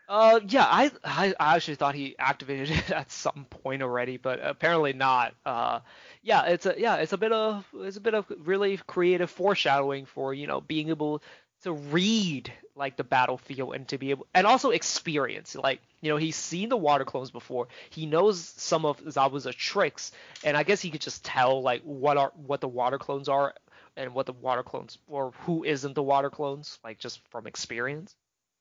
[0.08, 4.92] Uh, yeah, I, I actually thought he activated it at some point already, but apparently
[4.92, 5.34] not.
[5.46, 5.80] Uh,
[6.22, 10.04] yeah, it's a yeah, it's a bit of it's a bit of really creative foreshadowing
[10.04, 11.22] for you know being able
[11.64, 16.16] to read like the battlefield and to be able and also experience like you know
[16.16, 20.12] he's seen the water clones before he knows some of Zabuza's tricks
[20.44, 23.54] and I guess he could just tell like what are what the water clones are
[23.96, 28.14] and what the water clones or who isn't the water clones like just from experience.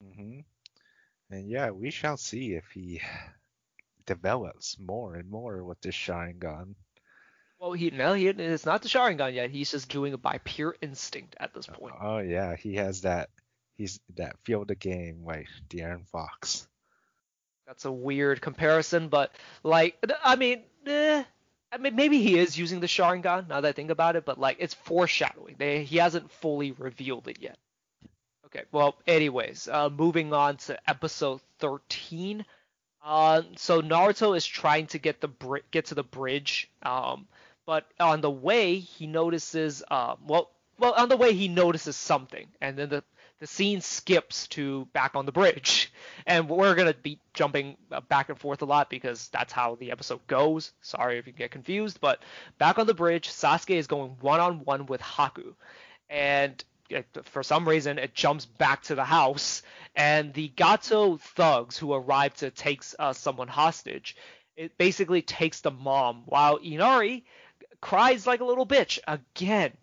[0.04, 0.40] Mm-hmm.
[1.32, 3.02] And yeah, we shall see if he
[4.06, 6.76] develops more and more with this Sharingan.
[7.64, 9.50] Well, he no, he it's not the Sharingan yet.
[9.50, 11.96] He's just doing it by pure instinct at this point.
[11.98, 13.30] Oh yeah, he has that.
[13.78, 16.68] He's that feel the game like De'Aaron Fox.
[17.66, 19.32] That's a weird comparison, but
[19.64, 19.96] like,
[20.26, 21.24] I mean, eh,
[21.72, 24.38] I mean, maybe he is using the Sharingan now that I think about it, but
[24.38, 25.56] like, it's foreshadowing.
[25.58, 27.58] They, he hasn't fully revealed it yet.
[28.48, 28.64] Okay.
[28.74, 32.44] Well, anyways, uh, moving on to episode 13.
[33.04, 37.26] Uh, so Naruto is trying to get the bri- get to the bridge, um,
[37.66, 42.48] but on the way he notices, uh, well, well, on the way he notices something,
[42.62, 43.04] and then the
[43.40, 45.92] the scene skips to back on the bridge,
[46.28, 49.92] and we're gonna be jumping uh, back and forth a lot because that's how the
[49.92, 50.72] episode goes.
[50.82, 52.22] Sorry if you get confused, but
[52.58, 55.54] back on the bridge, Sasuke is going one on one with Haku,
[56.10, 59.62] and it, for some reason it jumps back to the house,
[59.96, 64.16] and the Gato thugs who arrive to take uh, someone hostage,
[64.56, 67.26] it basically takes the mom, while Inari
[67.84, 69.74] cries like a little bitch again.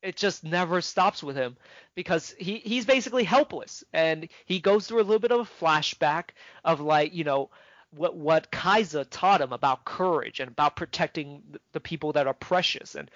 [0.00, 1.56] It just never stops with him
[1.96, 6.30] because he, he's basically helpless, and he goes through a little bit of a flashback
[6.64, 7.50] of like you know
[7.90, 11.42] what what Kaiza taught him about courage and about protecting
[11.72, 13.10] the people that are precious and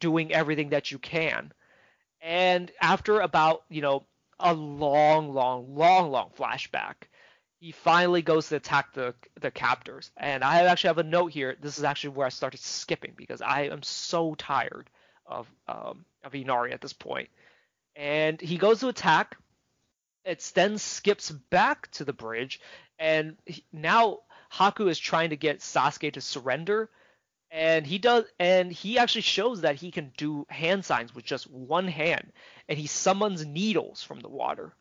[0.00, 1.52] doing everything that you can.
[2.20, 4.04] And after about, you know,
[4.40, 6.94] a long, long, long, long flashback,
[7.64, 10.10] he finally goes to attack the the captors.
[10.18, 11.56] And I actually have a note here.
[11.58, 14.90] This is actually where I started skipping because I am so tired
[15.24, 17.30] of um, of Inari at this point.
[17.96, 19.38] And he goes to attack.
[20.26, 22.60] It then skips back to the bridge,
[22.98, 24.18] and he, now
[24.52, 26.90] Haku is trying to get Sasuke to surrender
[27.50, 31.48] and he does and he actually shows that he can do hand signs with just
[31.50, 32.32] one hand
[32.68, 34.74] and he summons needles from the water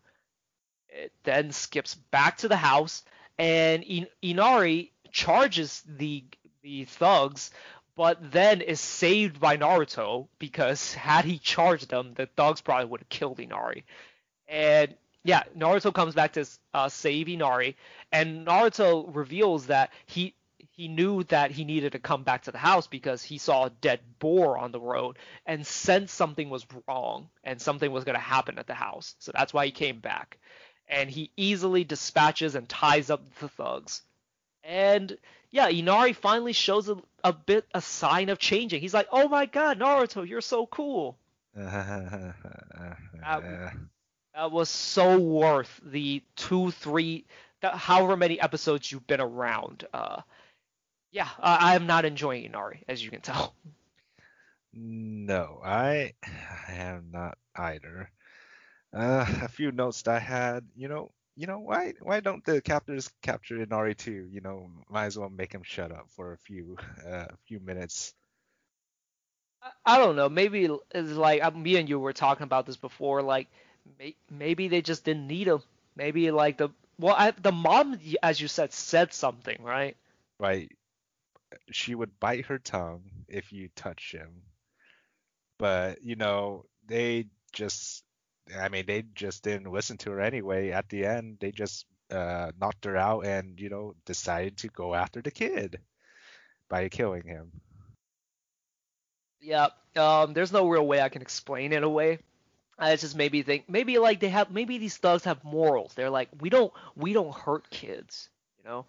[0.94, 3.04] it then skips back to the house
[3.38, 3.84] and
[4.22, 6.24] inari charges the
[6.62, 7.52] the thugs
[7.96, 13.02] but then is saved by naruto because had he charged them the thugs probably would
[13.02, 13.86] have killed inari
[14.48, 17.76] and yeah naruto comes back to uh, save inari
[18.12, 20.36] and naruto reveals that he
[20.76, 23.70] he knew that he needed to come back to the house because he saw a
[23.70, 28.20] dead boar on the road and sensed something was wrong and something was going to
[28.20, 29.16] happen at the house.
[29.20, 30.40] So that's why he came back.
[30.94, 34.02] And he easily dispatches and ties up the thugs.
[34.64, 35.18] And
[35.52, 38.82] yeah, Inari finally shows a, a bit a sign of changing.
[38.82, 41.18] He's like, "Oh my god, Naruto, you're so cool."
[41.56, 42.34] that,
[44.34, 47.26] that was so worth the two, three,
[47.62, 49.86] however many episodes you've been around.
[49.94, 50.22] Uh,
[51.12, 53.54] yeah, uh, I am not enjoying Inari, as you can tell.
[54.74, 56.14] No, I,
[56.68, 58.10] I am not either.
[58.94, 62.62] Uh, a few notes that I had, you know, you know why why don't the
[62.62, 64.28] captors capture Inari too?
[64.32, 67.60] You know, might as well make him shut up for a few uh, a few
[67.60, 68.14] minutes.
[69.62, 70.30] I, I don't know.
[70.30, 73.24] Maybe it's like uh, me and you were talking about this before.
[73.24, 73.48] Like
[74.00, 75.64] may, maybe they just didn't need him.
[75.96, 79.98] Maybe like the well, I, the mom, as you said, said something, right?
[80.40, 80.72] Right
[81.72, 84.44] she would bite her tongue if you touch him.
[85.58, 88.04] But, you know, they just
[88.58, 90.72] I mean, they just didn't listen to her anyway.
[90.72, 94.94] At the end, they just uh, knocked her out and, you know, decided to go
[94.94, 95.80] after the kid
[96.70, 97.52] by killing him.
[99.40, 102.20] Yeah, um, there's no real way I can explain it away.
[102.78, 105.94] I just maybe think maybe like they have maybe these thugs have morals.
[105.94, 108.86] They're like we don't we don't hurt kids, you know.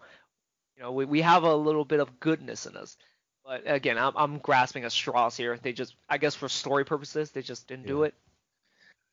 [0.75, 2.97] You know, we, we have a little bit of goodness in us.
[3.45, 5.57] But again, I'm, I'm grasping at straws here.
[5.61, 7.89] They just, I guess, for story purposes, they just didn't yeah.
[7.89, 8.13] do it.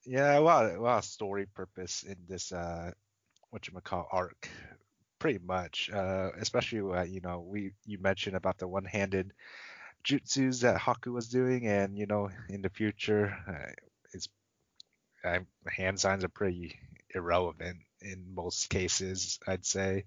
[0.04, 2.92] Yeah, well, well, story purpose in this uh,
[3.50, 4.48] what you call arc,
[5.18, 5.90] pretty much.
[5.90, 9.32] Uh, especially uh, you know, we you mentioned about the one-handed
[10.04, 13.72] jutsus that Haku was doing, and you know, in the future, uh,
[14.12, 14.28] it's
[15.24, 16.78] uh, hand signs are pretty
[17.14, 20.04] irrelevant in most cases, I'd say.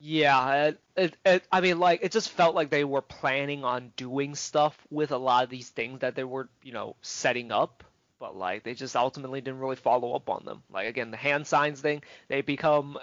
[0.00, 3.92] Yeah, it, it, it, I mean, like, it just felt like they were planning on
[3.96, 7.84] doing stuff with a lot of these things that they were, you know, setting up,
[8.18, 10.62] but like they just ultimately didn't really follow up on them.
[10.70, 12.98] Like again, the hand signs thing, they become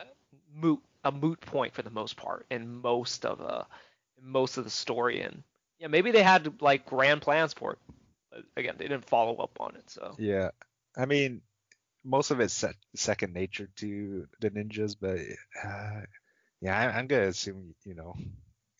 [0.56, 3.64] moot, a moot point for the most part in most of uh,
[4.22, 5.22] most of the story.
[5.22, 5.44] And
[5.80, 7.80] yeah, maybe they had like grand plans for it,
[8.32, 9.90] but again, they didn't follow up on it.
[9.90, 10.50] So yeah,
[10.98, 11.42] I mean,
[12.04, 12.64] most of it's
[12.96, 15.20] second nature to the ninjas, but.
[15.64, 16.02] Uh,
[16.62, 18.16] yeah, I, am gonna assume you know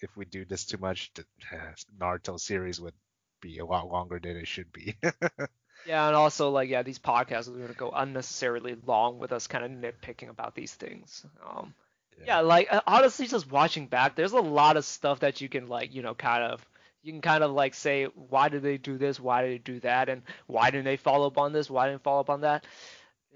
[0.02, 2.94] if we do this too much, the uh, Naruto series would
[3.42, 4.96] be a lot longer than it should be.
[5.86, 9.66] yeah, and also like yeah, these podcasts are gonna go unnecessarily long with us kind
[9.66, 11.26] of nitpicking about these things.
[11.48, 11.74] Um,
[12.20, 12.26] yeah.
[12.28, 15.68] yeah, like uh, honestly, just watching back, there's a lot of stuff that you can
[15.68, 16.66] like you know kind of
[17.04, 19.80] you can kind of like say why did they do this, why did they do
[19.82, 22.42] that, and why didn't they follow up on this, why didn't they follow up on
[22.42, 22.66] that.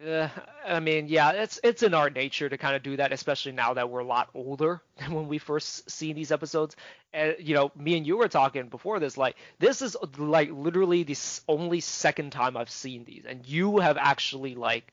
[0.04, 0.28] Uh,
[0.66, 3.74] I mean, yeah, it's it's in our nature to kind of do that, especially now
[3.76, 6.76] that we're a lot older than when we first see these episodes.
[7.14, 11.04] And you know, me and you were talking before this, like this is like literally
[11.04, 14.92] the only second time I've seen these, and you have actually like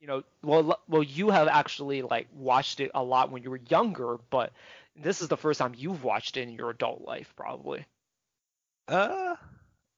[0.00, 3.60] you know, well, well, you have actually like watched it a lot when you were
[3.68, 4.52] younger, but
[4.94, 7.84] this is the first time you've watched it in your adult life, probably.
[8.86, 9.36] Uh,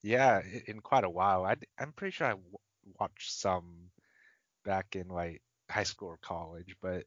[0.03, 1.45] yeah, in quite a while.
[1.45, 2.35] I, I'm pretty sure I
[2.99, 3.91] watched some
[4.65, 7.05] back in like high school or college, but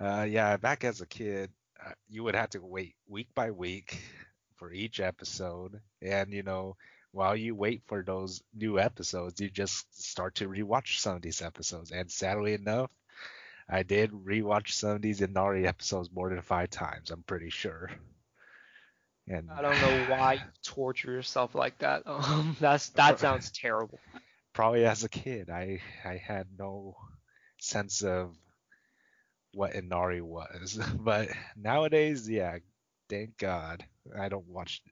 [0.00, 1.50] uh, yeah, back as a kid,
[1.84, 3.98] uh, you would have to wait week by week
[4.56, 6.76] for each episode, and you know,
[7.12, 11.42] while you wait for those new episodes, you just start to rewatch some of these
[11.42, 11.90] episodes.
[11.90, 12.90] And sadly enough,
[13.68, 17.10] I did rewatch some of these Inari episodes more than five times.
[17.10, 17.90] I'm pretty sure.
[19.28, 22.02] And I don't know why you torture yourself like that.
[22.06, 24.00] Um, that's that sounds terrible.
[24.54, 26.96] Probably as a kid, I I had no
[27.58, 28.36] sense of
[29.52, 32.58] what Inari was, but nowadays, yeah,
[33.08, 33.84] thank God
[34.18, 34.82] I don't watch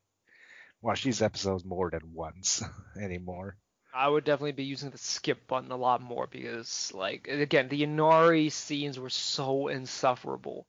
[0.83, 2.63] watch these episodes more than once
[3.01, 3.57] anymore.
[3.93, 7.83] I would definitely be using the skip button a lot more because, like, again, the
[7.85, 10.67] Inari scenes were so insufferable.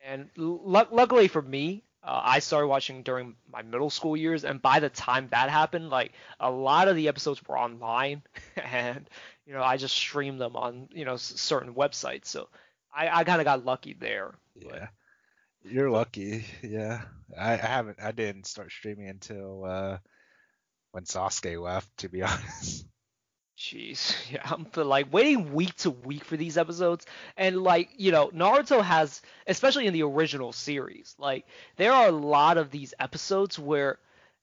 [0.00, 4.60] And l- luckily for me, uh, I started watching during my middle school years, and
[4.60, 8.22] by the time that happened, like a lot of the episodes were online,
[8.56, 9.08] and
[9.46, 12.26] you know I just streamed them on you know certain websites.
[12.26, 12.48] So
[12.94, 14.34] I, I kind of got lucky there.
[14.54, 14.88] Yeah,
[15.62, 15.70] but.
[15.72, 16.44] you're lucky.
[16.62, 17.02] Yeah,
[17.38, 17.98] I, I haven't.
[18.02, 19.98] I didn't start streaming until uh,
[20.92, 22.86] when Sasuke left, to be honest.
[23.64, 28.28] Jeez, yeah, I'm like waiting week to week for these episodes, and like you know,
[28.28, 31.46] Naruto has, especially in the original series, like
[31.76, 33.98] there are a lot of these episodes where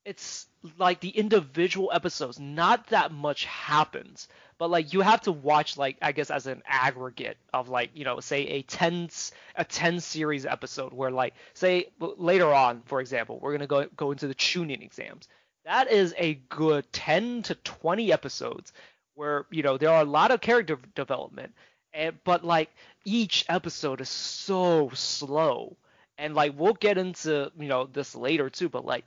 [0.06, 0.48] it's
[0.80, 5.98] like the individual episodes, not that much happens, but like you have to watch like
[6.02, 9.10] I guess as an aggregate of like you know say a 10
[9.56, 14.12] a 10 series episode where like say later on, for example, we're gonna go go
[14.12, 15.28] into the Chunin exams.
[15.66, 18.74] That is a good 10 to 20 episodes
[19.16, 21.54] where you know there are a lot of character development
[21.94, 22.70] and but like
[23.06, 25.76] each episode is so slow.
[26.18, 29.06] And like we'll get into you know this later too but like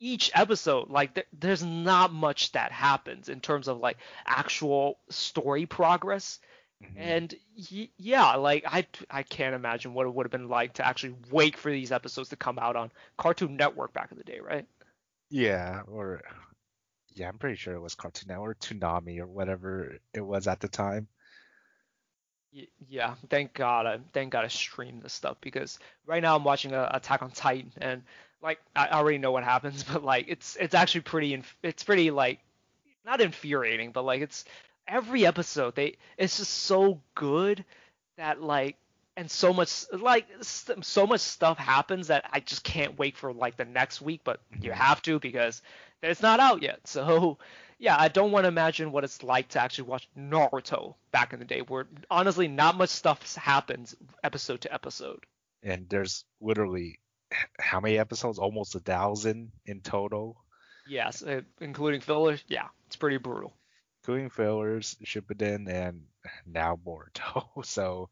[0.00, 5.66] each episode like th- there's not much that happens in terms of like actual story
[5.66, 6.40] progress.
[6.84, 6.98] Mm-hmm.
[7.00, 7.34] and
[7.72, 11.14] y- yeah like i i can't imagine what it would have been like to actually
[11.30, 14.66] wait for these episodes to come out on cartoon network back in the day right?
[15.30, 16.20] Yeah, or
[17.16, 20.60] yeah, I'm pretty sure it was Cartoon Network, or Toonami, or whatever it was at
[20.60, 21.08] the time.
[22.88, 26.72] Yeah, thank God, I thank God I streamed this stuff because right now I'm watching
[26.72, 28.02] a, Attack on Titan and
[28.42, 32.10] like I already know what happens, but like it's it's actually pretty inf- it's pretty
[32.10, 32.40] like
[33.04, 34.44] not infuriating, but like it's
[34.88, 37.64] every episode they it's just so good
[38.16, 38.76] that like
[39.16, 43.56] and so much like so much stuff happens that I just can't wait for like
[43.56, 44.80] the next week, but you mm-hmm.
[44.80, 45.62] have to because
[46.06, 46.80] it's not out yet.
[46.86, 47.38] So
[47.78, 51.38] yeah, I don't want to imagine what it's like to actually watch Naruto back in
[51.38, 55.24] the day, where honestly not much stuff happens episode to episode.
[55.62, 57.00] And there's literally
[57.58, 58.38] how many episodes?
[58.38, 60.36] Almost a thousand in total.
[60.88, 62.42] Yes, uh, including fillers.
[62.48, 63.52] Yeah, it's pretty brutal.
[64.02, 66.02] Including fillers, Shippuden, and
[66.46, 67.46] now Boruto.
[67.64, 68.08] So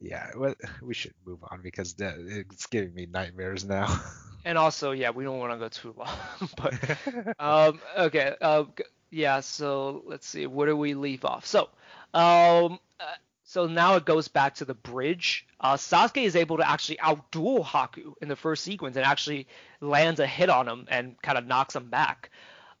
[0.00, 0.30] yeah,
[0.82, 4.00] we should move on because it's giving me nightmares now.
[4.44, 6.50] and also, yeah, we don't want to go too long.
[6.56, 8.64] but um, okay, uh,
[9.10, 9.40] yeah.
[9.40, 11.46] So let's see, where do we leave off?
[11.46, 11.68] So,
[12.14, 15.46] um, uh, so now it goes back to the bridge.
[15.60, 19.46] Uh, Sasuke is able to actually outduel Haku in the first sequence and actually
[19.80, 22.30] lands a hit on him and kind of knocks him back.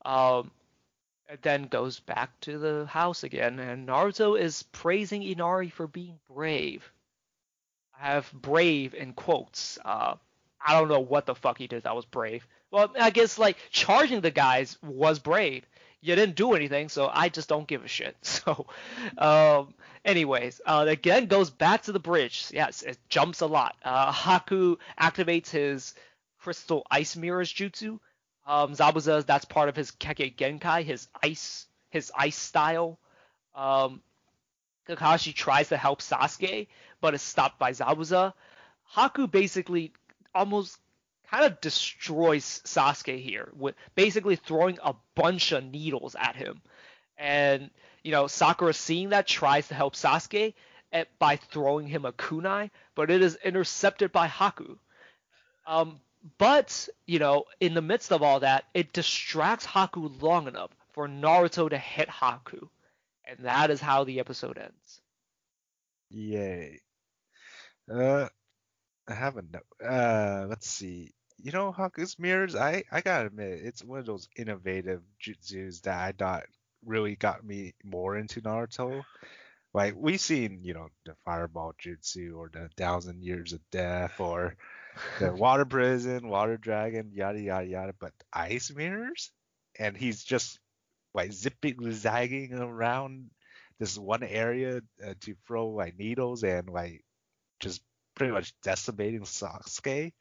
[0.04, 0.50] Um,
[1.42, 6.88] then goes back to the house again, and Naruto is praising Inari for being brave.
[8.00, 9.78] I have brave in quotes.
[9.84, 10.14] Uh,
[10.64, 12.46] I don't know what the fuck he did that was brave.
[12.70, 15.64] Well, I guess like charging the guys was brave.
[16.00, 18.16] You didn't do anything, so I just don't give a shit.
[18.22, 18.66] So,
[19.18, 22.46] um, anyways, uh, again goes back to the bridge.
[22.52, 23.76] Yes, it jumps a lot.
[23.82, 25.94] Uh, Haku activates his
[26.38, 27.98] crystal ice mirrors jutsu.
[28.46, 33.00] Um, Zabuza, that's part of his Kekkei Genkai, his ice, his ice style.
[33.54, 34.00] Um,
[34.88, 36.68] Kakashi tries to help Sasuke,
[37.00, 38.32] but is stopped by Zabuza.
[38.94, 39.92] Haku basically
[40.34, 40.78] almost
[41.30, 46.62] kind of destroys Sasuke here with basically throwing a bunch of needles at him.
[47.18, 47.70] And
[48.02, 50.54] you know, Sakura seeing that tries to help Sasuke
[50.92, 54.76] at, by throwing him a kunai, but it is intercepted by Haku.
[55.66, 56.00] Um,
[56.38, 61.08] but you know, in the midst of all that, it distracts Haku long enough for
[61.08, 62.68] Naruto to hit Haku,
[63.26, 65.00] and that is how the episode ends.
[66.10, 66.80] Yay.
[67.90, 68.28] Uh,
[69.08, 69.56] I haven't.
[69.84, 71.14] Uh, let's see.
[71.38, 72.54] You know, Haku's mirrors.
[72.56, 76.44] I I gotta admit, it's one of those innovative jutsus that I thought
[76.84, 79.04] really got me more into Naruto.
[79.74, 84.56] like we've seen, you know, the fireball jutsu or the thousand years of death or
[85.20, 87.94] the water prison, water dragon, yada yada yada.
[88.00, 89.32] But ice mirrors,
[89.78, 90.58] and he's just
[91.16, 93.30] like zipping, zagging around
[93.80, 97.04] this one area uh, to throw like needles and like
[97.60, 97.82] just
[98.14, 100.12] pretty much decimating Sasuke.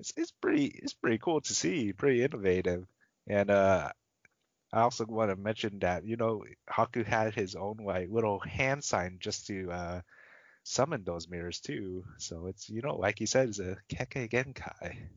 [0.00, 2.84] It's it's pretty it's pretty cool to see, pretty innovative.
[3.26, 3.90] And uh
[4.72, 8.84] I also want to mention that you know Haku had his own like little hand
[8.84, 10.02] sign just to uh
[10.64, 12.04] summon those mirrors too.
[12.18, 15.08] So it's you know like he said, it's a Kekkei Genkai.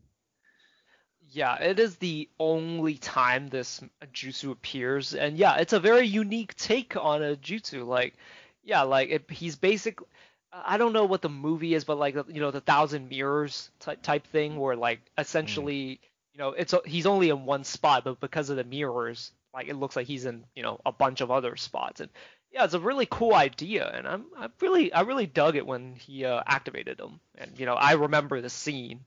[1.32, 3.82] Yeah, it is the only time this
[4.13, 7.86] jutsu appears, and yeah, it's a very unique take on a jutsu.
[7.86, 8.15] Like,
[8.63, 10.07] yeah, like it, he's basically.
[10.53, 14.01] I don't know what the movie is, but like you know the thousand mirrors type
[14.01, 15.99] type thing, where like essentially, mm.
[16.34, 19.76] you know, it's he's only in one spot, but because of the mirrors, like it
[19.76, 22.09] looks like he's in you know a bunch of other spots, and
[22.51, 25.95] yeah, it's a really cool idea, and I'm I really I really dug it when
[25.95, 29.01] he uh, activated them, and you know I remember the scene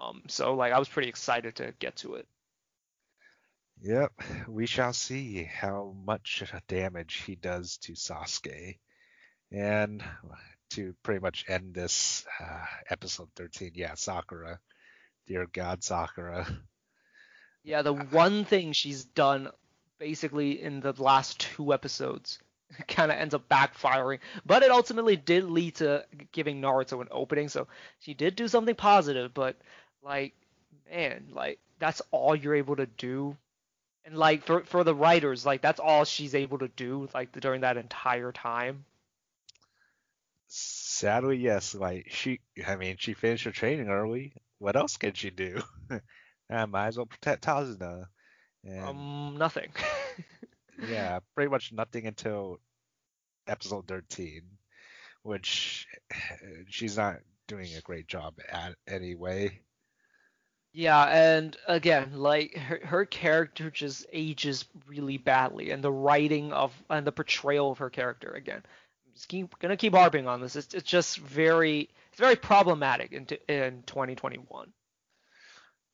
[0.00, 2.26] um, so like I was pretty excited to get to it.
[3.82, 4.12] Yep,
[4.48, 8.78] we shall see how much damage he does to Sasuke.
[9.52, 10.04] And
[10.70, 14.60] to pretty much end this uh, episode 13, yeah, Sakura.
[15.26, 16.46] Dear God, Sakura.
[17.62, 19.50] Yeah, the one thing she's done
[19.98, 22.38] basically in the last two episodes
[22.88, 27.48] kind of ends up backfiring, but it ultimately did lead to giving Naruto an opening.
[27.48, 27.66] So
[27.98, 29.56] she did do something positive, but
[30.02, 30.34] like
[30.90, 33.36] man like that's all you're able to do.
[34.04, 37.62] And like for for the writers like that's all she's able to do like during
[37.62, 38.84] that entire time.
[40.48, 44.32] Sadly yes like she i mean she finished her training early.
[44.58, 45.62] What else can she do?
[46.50, 48.06] I might as well protect Tazuna.
[48.64, 49.70] And, um nothing.
[50.88, 52.58] Yeah pretty much nothing until
[53.46, 54.42] episode 13
[55.22, 55.86] which
[56.68, 59.60] she's not doing a great job at anyway
[60.72, 66.72] yeah, and again, like her, her character just ages really badly, and the writing of
[66.88, 68.62] and the portrayal of her character again.
[68.64, 70.54] I'm just keep, gonna keep harping on this.
[70.54, 74.72] It's, it's just very it's very problematic in in 2021.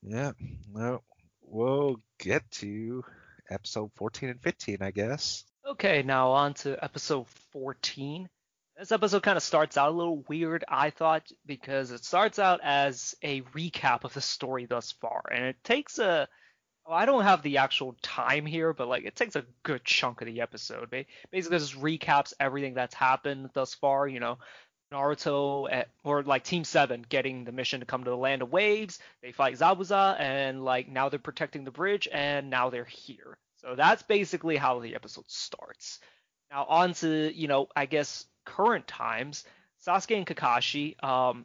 [0.02, 0.32] Yeah,
[0.70, 1.02] well,
[1.42, 3.02] we'll get to
[3.50, 5.44] episode 14 and 15, I guess.
[5.66, 8.28] Okay, now on to episode 14.
[8.78, 12.60] This episode kind of starts out a little weird, I thought, because it starts out
[12.62, 16.28] as a recap of the story thus far, and it takes a
[16.86, 20.20] well, I don't have the actual time here, but like it takes a good chunk
[20.20, 20.90] of the episode.
[21.30, 24.06] Basically, just recaps everything that's happened thus far.
[24.06, 24.38] You know,
[24.92, 28.52] Naruto at, or like Team Seven getting the mission to come to the Land of
[28.52, 28.98] Waves.
[29.22, 33.38] They fight Zabuza, and like now they're protecting the bridge, and now they're here.
[33.56, 35.98] So that's basically how the episode starts.
[36.50, 39.44] Now on to you know, I guess current times,
[39.86, 41.44] Sasuke and Kakashi, um,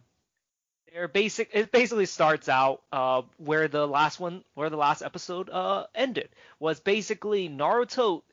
[0.91, 1.49] they're basic.
[1.54, 6.30] It basically starts out uh, where the last one, where the last episode uh, ended,
[6.60, 8.24] was basically Naruto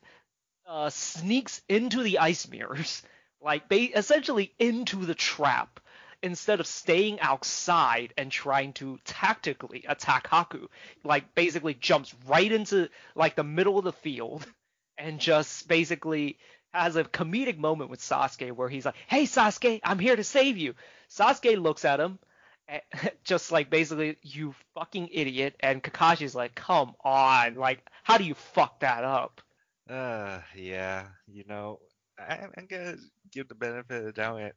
[0.67, 3.01] uh, sneaks into the ice mirrors,
[3.41, 5.79] like ba- essentially into the trap,
[6.21, 10.67] instead of staying outside and trying to tactically attack Haku.
[11.03, 14.45] Like basically jumps right into like the middle of the field
[14.97, 16.37] and just basically
[16.73, 20.57] has a comedic moment with Sasuke where he's like, "Hey Sasuke, I'm here to save
[20.57, 20.75] you."
[21.09, 22.19] Sasuke looks at him,
[23.23, 28.35] just like basically, "You fucking idiot," and Kakashi's like, "Come on, like, how do you
[28.35, 29.41] fuck that up?"
[29.89, 31.79] Uh, yeah, you know,
[32.19, 32.97] I, I'm gonna
[33.31, 34.51] give the benefit of the doubt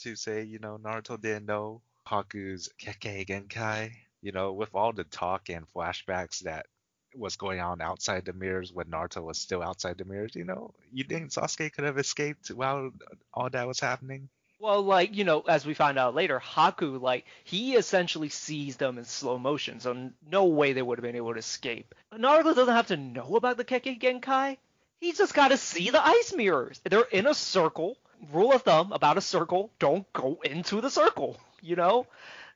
[0.00, 3.92] to say, you know, Naruto didn't know Haku's Kekkei Genkai.
[4.20, 6.66] You know, with all the talk and flashbacks that
[7.14, 10.34] was going on outside the mirrors when Naruto was still outside the mirrors.
[10.34, 12.90] You know, you think Sasuke could have escaped while
[13.32, 14.28] all that was happening?
[14.62, 18.96] Well, like you know, as we find out later, Haku like he essentially sees them
[18.96, 21.94] in slow motion, so no way they would have been able to escape.
[22.14, 24.58] Naruto doesn't have to know about the Kekkei Genkai.
[25.00, 26.80] He's just got to see the ice mirrors.
[26.84, 27.98] They're in a circle.
[28.32, 31.40] Rule of thumb about a circle: don't go into the circle.
[31.60, 32.06] You know,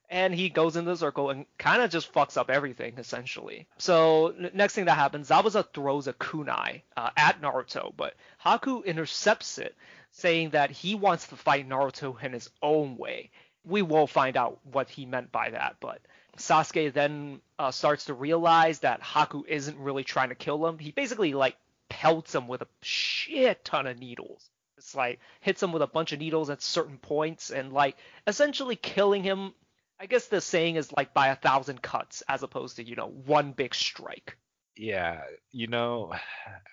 [0.09, 3.67] and he goes into the circle and kind of just fucks up everything essentially.
[3.79, 8.85] So n- next thing that happens, Zabuza throws a kunai uh, at Naruto, but Haku
[8.85, 9.75] intercepts it,
[10.13, 13.31] saying that he wants to fight Naruto in his own way.
[13.65, 16.01] We will find out what he meant by that, but
[16.37, 20.79] Sasuke then uh, starts to realize that Haku isn't really trying to kill him.
[20.79, 21.57] He basically like
[21.89, 24.49] pelts him with a shit ton of needles.
[24.79, 27.97] It's like hits him with a bunch of needles at certain points and like
[28.27, 29.55] essentially killing him
[29.99, 33.09] I guess the saying is like by a thousand cuts as opposed to, you know,
[33.09, 34.37] one big strike.
[34.77, 35.23] Yeah,
[35.53, 36.13] you know,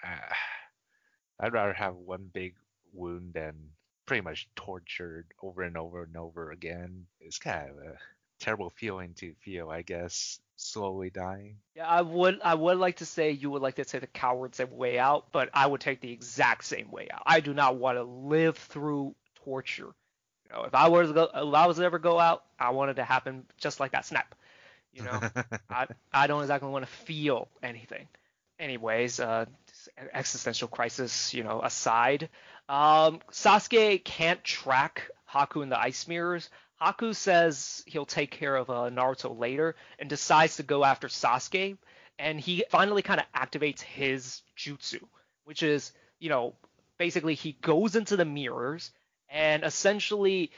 [1.39, 2.55] I'd rather have one big
[2.93, 3.55] wound than
[4.05, 7.05] pretty much tortured over and over and over again.
[7.21, 7.97] It's kind of a
[8.39, 11.57] terrible feeling to feel, I guess, slowly dying.
[11.76, 14.59] Yeah, I would I would like to say you would like to say the coward's
[14.59, 17.24] way out, but I would take the exact same way out.
[17.26, 19.93] I do not want to live through torture.
[20.54, 22.97] Know, if I was to go, if I was to ever go out, I wanted
[22.97, 24.36] to happen just like that snap.
[24.93, 25.20] You know,
[25.70, 28.08] I I don't exactly want to feel anything.
[28.60, 29.45] Anyways, uh,
[30.14, 32.30] existential crisis, you know, aside,
[32.70, 36.49] um, Sasuke can't track Haku in the ice mirrors.
[36.80, 41.78] Haku says he'll take care of uh, Naruto later and decides to go after Sasuke,
[42.20, 45.01] and he finally kind of activates his jutsu,
[45.45, 46.54] which is, you know,
[46.99, 48.91] basically he goes into the mirrors
[49.34, 50.52] and essentially,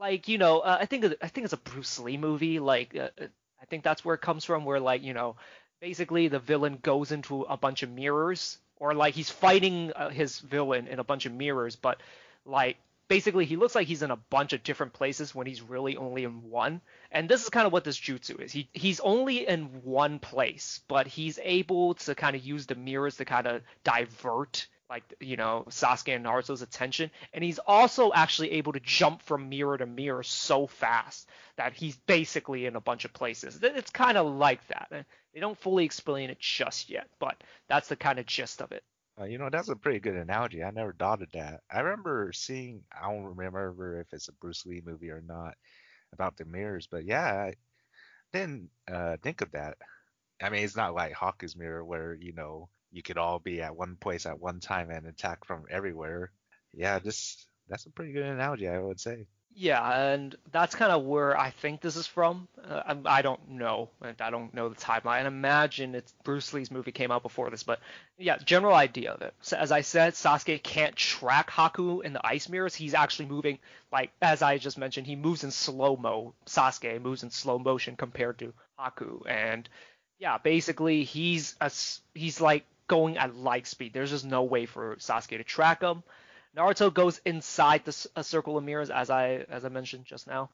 [0.00, 2.96] like, you know, uh, I think I think it's a Bruce Lee movie, like.
[2.96, 3.26] Uh, uh,
[3.60, 5.36] I think that's where it comes from, where like you know,
[5.80, 10.38] basically the villain goes into a bunch of mirrors or like he's fighting uh, his
[10.38, 12.00] villain in a bunch of mirrors, but
[12.44, 12.76] like
[13.08, 16.24] basically he looks like he's in a bunch of different places when he's really only
[16.24, 16.80] in one.
[17.10, 18.52] And this is kind of what this jutsu is.
[18.52, 23.16] He he's only in one place, but he's able to kind of use the mirrors
[23.16, 28.52] to kind of divert like you know Sasuke and Naruto's attention, and he's also actually
[28.52, 33.04] able to jump from mirror to mirror so fast that he's basically in a bunch
[33.04, 33.58] of places.
[33.62, 35.06] It's kind of like that.
[35.34, 38.84] They don't fully explain it just yet, but that's the kind of gist of it.
[39.18, 40.62] Uh, you know, that's a pretty good analogy.
[40.62, 41.60] I never thought of that.
[41.70, 45.54] I remember seeing, I don't remember if it's a Bruce Lee movie or not,
[46.12, 47.54] about the mirrors, but yeah, I
[48.32, 49.78] didn't uh, think of that.
[50.42, 53.76] I mean, it's not like Haku's mirror where, you know, you could all be at
[53.76, 56.30] one place at one time and attack from everywhere.
[56.72, 59.26] Yeah, this that's a pretty good analogy, I would say.
[59.58, 62.46] Yeah, and that's kind of where I think this is from.
[62.62, 63.88] Uh, I, I, don't know.
[64.20, 65.06] I don't know the timeline.
[65.06, 67.80] I imagine it's Bruce Lee's movie came out before this, but
[68.18, 69.32] yeah, general idea of it.
[69.40, 72.74] So as I said, Sasuke can't track Haku in the ice mirrors.
[72.74, 73.58] He's actually moving
[73.90, 75.06] like as I just mentioned.
[75.06, 76.34] He moves in slow mo.
[76.44, 79.66] Sasuke moves in slow motion compared to Haku, and
[80.18, 81.70] yeah, basically he's a,
[82.12, 83.92] he's like going at light speed.
[83.92, 86.02] There's just no way for Sasuke to track him.
[86.56, 90.48] Naruto goes inside the circle of mirrors, as I as I mentioned just now,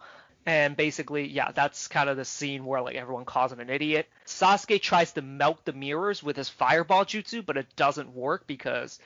[0.45, 4.09] and basically, yeah, that's kind of the scene where like everyone calls him an idiot.
[4.27, 8.99] Sasuke tries to melt the mirrors with his fireball jutsu, but it doesn't work because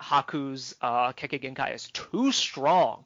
[0.00, 3.04] Haku's uh, Kekkei is too strong.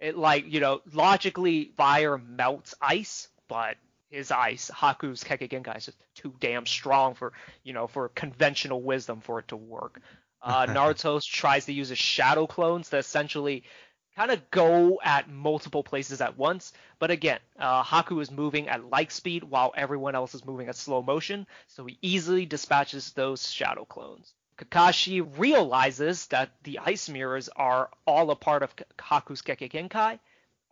[0.00, 3.76] It like you know logically fire melts ice, but
[4.16, 8.82] his ice, Haku's Kekkei Genkai is just too damn strong for you know for conventional
[8.82, 10.00] wisdom for it to work.
[10.42, 13.64] Uh, Naruto tries to use his shadow clones to essentially
[14.16, 16.72] kind of go at multiple places at once.
[16.98, 20.76] But again, uh, Haku is moving at light speed while everyone else is moving at
[20.76, 24.32] slow motion, so he easily dispatches those shadow clones.
[24.56, 30.18] Kakashi realizes that the ice mirrors are all a part of Haku's Kekkei Genkai.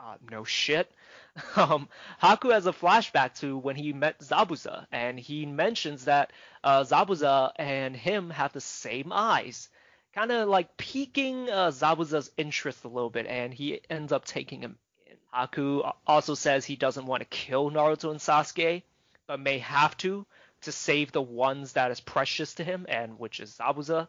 [0.01, 0.90] Uh, no shit.
[1.57, 1.89] um,
[2.22, 6.32] Haku has a flashback to when he met Zabuza, and he mentions that
[6.62, 9.68] uh, Zabuza and him have the same eyes,
[10.14, 14.61] kind of like piquing uh, Zabuza's interest a little bit, and he ends up taking
[14.61, 15.16] him in.
[15.35, 18.82] Haku also says he doesn't want to kill Naruto and Sasuke,
[19.26, 20.26] but may have to
[20.62, 24.09] to save the ones that is precious to him, and which is Zabuza.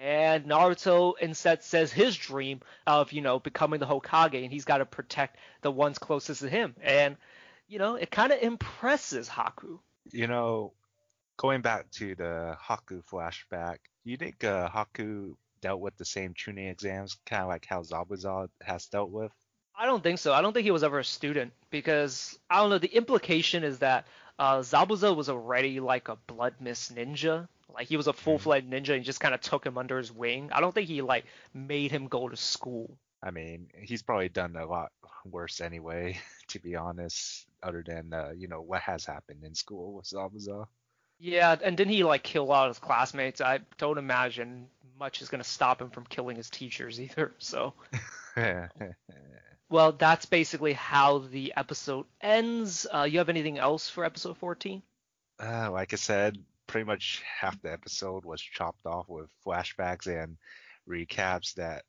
[0.00, 4.78] And Naruto instead says his dream of, you know, becoming the Hokage and he's got
[4.78, 6.74] to protect the ones closest to him.
[6.82, 7.18] And,
[7.68, 9.78] you know, it kind of impresses Haku.
[10.10, 10.72] You know,
[11.36, 16.32] going back to the Haku flashback, do you think uh, Haku dealt with the same
[16.32, 19.32] Chunin exams, kind of like how Zabuza has dealt with?
[19.78, 20.32] I don't think so.
[20.32, 22.78] I don't think he was ever a student because I don't know.
[22.78, 24.06] The implication is that
[24.38, 28.70] uh, Zabuza was already like a blood mist ninja, like he was a full fledged
[28.70, 30.50] ninja and just kind of took him under his wing.
[30.52, 32.96] I don't think he like made him go to school.
[33.22, 34.92] I mean, he's probably done a lot
[35.24, 36.18] worse anyway,
[36.48, 37.46] to be honest.
[37.62, 40.66] Other than uh, you know what has happened in school with Zabuza.
[41.18, 43.42] Yeah, and didn't he like kill a lot of his classmates?
[43.42, 44.68] I don't imagine
[44.98, 47.32] much is gonna stop him from killing his teachers either.
[47.38, 47.74] So.
[49.68, 52.86] well, that's basically how the episode ends.
[52.92, 54.82] Uh, you have anything else for episode 14?
[55.42, 56.38] Uh, like I said,
[56.70, 60.36] pretty much half the episode was chopped off with flashbacks and
[60.88, 61.82] recaps that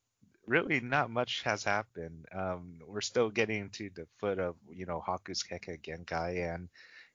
[0.48, 2.26] really not much has happened.
[2.34, 6.68] Um, we're still getting to the foot of, you know, Haku's Kekkei Genkai and,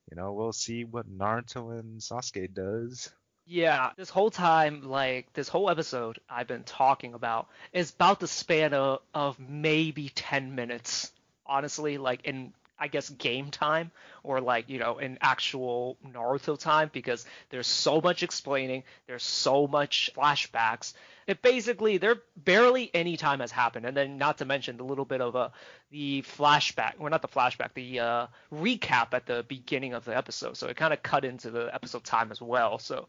[0.08, 3.10] you know, we'll see what Naruto and Sasuke does.
[3.46, 8.28] Yeah, this whole time, like this whole episode I've been talking about is about the
[8.28, 11.10] span of, of maybe 10 minutes.
[11.44, 13.90] Honestly, like in I guess game time
[14.22, 19.66] or like you know in actual Naruto time because there's so much explaining, there's so
[19.66, 20.92] much flashbacks.
[21.26, 25.04] It basically there barely any time has happened, and then not to mention the little
[25.04, 25.52] bit of a
[25.90, 30.56] the flashback, or not the flashback, the uh, recap at the beginning of the episode.
[30.56, 32.78] So it kind of cut into the episode time as well.
[32.78, 33.06] So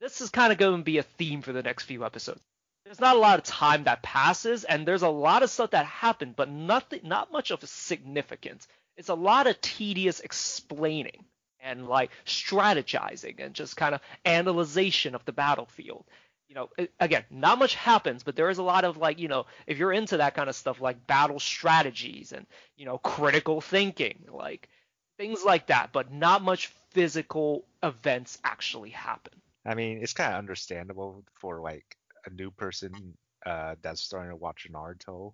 [0.00, 2.40] this is kind of going to be a theme for the next few episodes
[2.84, 5.86] there's not a lot of time that passes and there's a lot of stuff that
[5.86, 8.66] happened but nothing not much of a significance
[8.96, 11.24] it's a lot of tedious explaining
[11.60, 16.04] and like strategizing and just kind of analyzation of the battlefield.
[16.48, 16.68] You know,
[17.00, 19.92] again, not much happens, but there is a lot of like, you know, if you're
[19.92, 24.68] into that kind of stuff like battle strategies and, you know, critical thinking, like
[25.16, 29.32] things like that, but not much physical events actually happen.
[29.64, 33.14] I mean, it's kind of understandable for like a new person
[33.46, 35.32] uh, that's starting to watch Naruto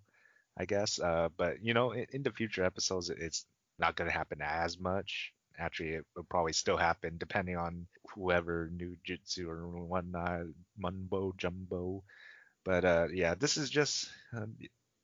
[0.59, 0.99] I guess.
[0.99, 3.47] Uh, but you know, in, in, the future episodes, it's
[3.79, 5.33] not going to happen as much.
[5.59, 10.43] Actually, it will probably still happen depending on whoever new jutsu or whatnot,
[10.77, 12.03] Mumbo Jumbo.
[12.65, 14.47] But uh, yeah, this is just uh,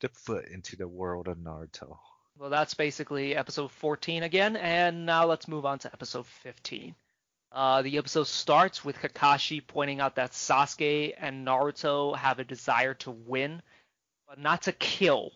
[0.01, 1.99] the foot into the world of Naruto.
[2.37, 6.97] Well, that's basically episode 14 again, and now let's move on to episode 15.
[7.53, 12.95] Uh, the episode starts with Kakashi pointing out that Sasuke and Naruto have a desire
[12.95, 13.63] to win,
[14.27, 15.31] but not to kill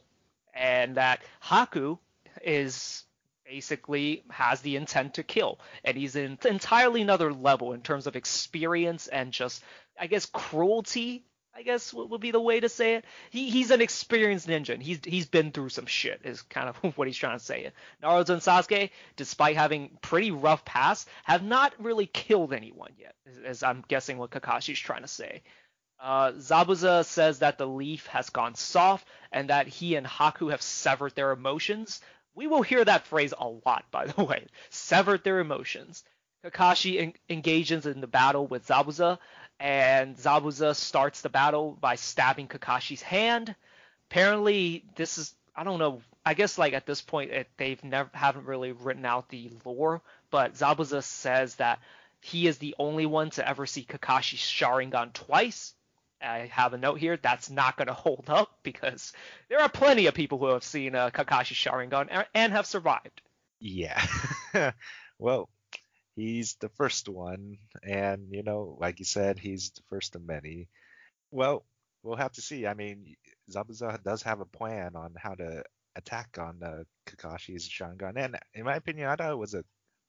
[0.55, 1.99] and that Haku
[2.42, 3.05] is
[3.44, 8.16] basically has the intent to kill, and he's in entirely another level in terms of
[8.16, 9.62] experience and just,
[9.99, 11.24] I guess, cruelty.
[11.55, 13.05] I guess would be the way to say it.
[13.30, 14.74] He he's an experienced ninja.
[14.74, 16.20] And he's he's been through some shit.
[16.22, 17.72] Is kind of what he's trying to say.
[18.01, 23.16] Naruto and Sasuke, despite having pretty rough past, have not really killed anyone yet.
[23.44, 25.42] As I'm guessing what Kakashi's trying to say.
[26.01, 30.62] Uh, Zabuza says that the leaf has gone soft and that he and Haku have
[30.62, 32.01] severed their emotions.
[32.34, 34.46] We will hear that phrase a lot, by the way.
[34.70, 36.05] Severed their emotions.
[36.44, 39.18] Kakashi en- engages in the battle with Zabuza,
[39.59, 43.55] and Zabuza starts the battle by stabbing Kakashi's hand.
[44.09, 46.01] Apparently, this is I don't know.
[46.24, 50.01] I guess like at this point it, they've never haven't really written out the lore,
[50.30, 51.80] but Zabuza says that
[52.20, 55.74] he is the only one to ever see Kakashi's Sharingan twice,
[56.21, 59.12] I have a note here that's not going to hold up because
[59.49, 63.23] there are plenty of people who have seen uh, Kakashi Sharingan and have survived.
[63.61, 64.05] Yeah.
[65.19, 65.49] well,
[66.16, 70.69] he's the first one, and you know, like you said, he's the first of many.
[71.31, 71.64] Well,
[72.03, 72.66] we'll have to see.
[72.66, 73.16] I mean,
[73.51, 75.64] Zabuza does have a plan on how to
[75.97, 79.64] attack on uh, Kakashi's Sharingan, and in my opinion, I thought it was a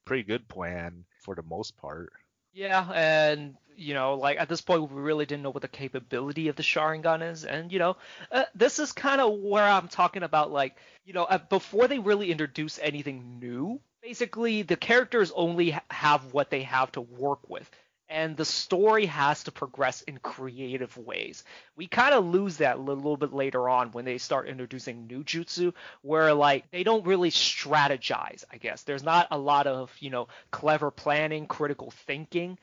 [0.06, 2.12] pretty good plan for the most part.
[2.54, 6.48] Yeah, and you know, like at this point, we really didn't know what the capability
[6.50, 7.98] of the Sharingan is, and you know,
[8.32, 10.76] uh, this is kind of where I'm talking about, like,
[11.06, 16.34] you know, uh, before they really introduce anything new, basically the characters only ha- have
[16.34, 17.70] what they have to work with
[18.10, 21.44] and the story has to progress in creative ways.
[21.76, 25.24] We kind of lose that a little bit later on when they start introducing new
[25.24, 28.44] jutsu, where like they don't really strategize.
[28.52, 32.58] I guess there's not a lot of you know clever planning, critical thinking,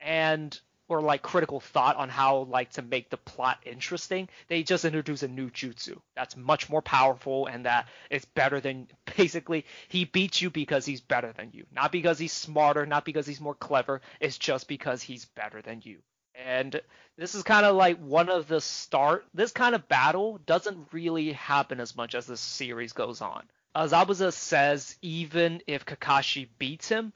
[0.00, 4.28] and or like critical thought on how like to make the plot interesting.
[4.48, 8.88] They just introduce a new jutsu that's much more powerful and that is better than
[9.16, 11.66] basically he beats you because he's better than you.
[11.72, 15.80] Not because he's smarter, not because he's more clever, it's just because he's better than
[15.84, 15.98] you.
[16.34, 16.80] And
[17.16, 21.32] this is kind of like one of the start this kind of battle doesn't really
[21.32, 23.44] happen as much as the series goes on.
[23.74, 27.12] Azabuza says even if Kakashi beats him,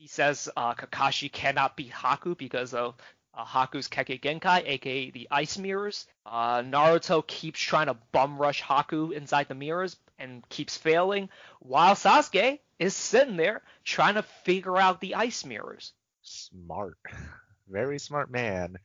[0.00, 2.94] he says uh, Kakashi cannot beat Haku because of
[3.34, 6.06] uh, Haku's Kekkei Genkai, aka the Ice Mirrors.
[6.24, 11.28] Uh, Naruto keeps trying to bum rush Haku inside the mirrors and keeps failing,
[11.60, 15.92] while Sasuke is sitting there trying to figure out the Ice Mirrors.
[16.22, 16.96] Smart,
[17.68, 18.78] very smart man.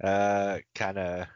[0.00, 1.26] Kind of,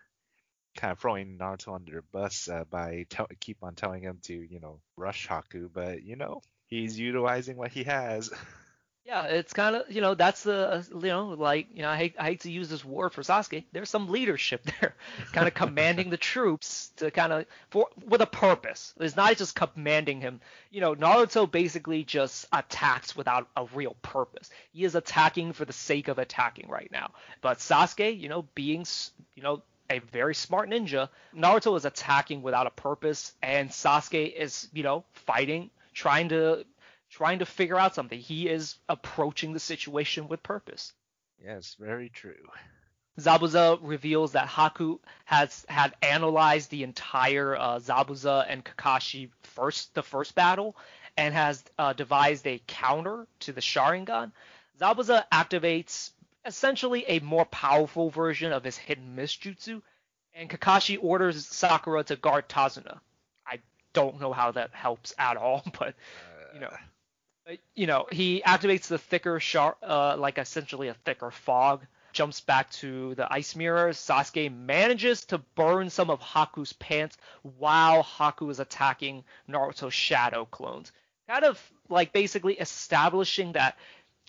[0.78, 3.04] kind of throwing Naruto under the bus uh, by
[3.40, 7.70] keep on telling him to, you know, rush Haku, but you know, he's utilizing what
[7.70, 8.30] he has.
[9.06, 11.96] Yeah, it's kind of you know that's the uh, you know like you know I
[11.96, 13.62] hate I hate to use this word for Sasuke.
[13.70, 14.96] There's some leadership there,
[15.32, 18.94] kind of commanding the troops to kind of for with a purpose.
[18.98, 20.40] It's not just commanding him.
[20.72, 24.50] You know, Naruto basically just attacks without a real purpose.
[24.72, 27.12] He is attacking for the sake of attacking right now.
[27.42, 28.84] But Sasuke, you know, being
[29.36, 34.66] you know a very smart ninja, Naruto is attacking without a purpose, and Sasuke is
[34.72, 36.66] you know fighting, trying to
[37.16, 38.18] trying to figure out something.
[38.18, 40.92] He is approaching the situation with purpose.
[41.42, 42.44] Yes, very true.
[43.18, 50.02] Zabuza reveals that Haku has had analyzed the entire uh, Zabuza and Kakashi first the
[50.02, 50.76] first battle,
[51.16, 54.32] and has uh, devised a counter to the Sharingan.
[54.78, 56.10] Zabuza activates
[56.44, 59.80] essentially a more powerful version of his hidden mist jutsu,
[60.34, 62.98] and Kakashi orders Sakura to guard Tazuna.
[63.46, 63.60] I
[63.94, 65.94] don't know how that helps at all, but
[66.52, 66.80] you know, but,
[67.74, 69.40] you know, he activates the thicker
[69.82, 71.86] uh, like essentially a thicker fog.
[72.12, 73.90] Jumps back to the ice mirror.
[73.90, 77.18] Sasuke manages to burn some of Haku's pants
[77.58, 80.92] while Haku is attacking Naruto's shadow clones.
[81.28, 83.76] Kind of like basically establishing that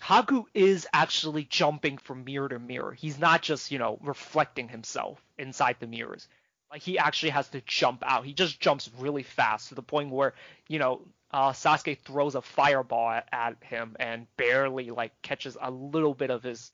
[0.02, 2.92] Haku is actually jumping from mirror to mirror.
[2.92, 6.28] He's not just, you know, reflecting himself inside the mirrors.
[6.70, 8.26] Like he actually has to jump out.
[8.26, 10.34] He just jumps really fast to the point where,
[10.68, 11.00] you know,
[11.30, 16.30] uh, Sasuke throws a fireball at, at him and barely like catches a little bit
[16.30, 16.70] of his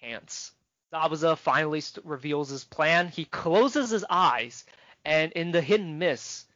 [0.00, 0.52] pants.
[0.92, 3.08] Zabuza finally st- reveals his plan.
[3.08, 4.64] He closes his eyes,
[5.04, 6.46] and in the hidden mist,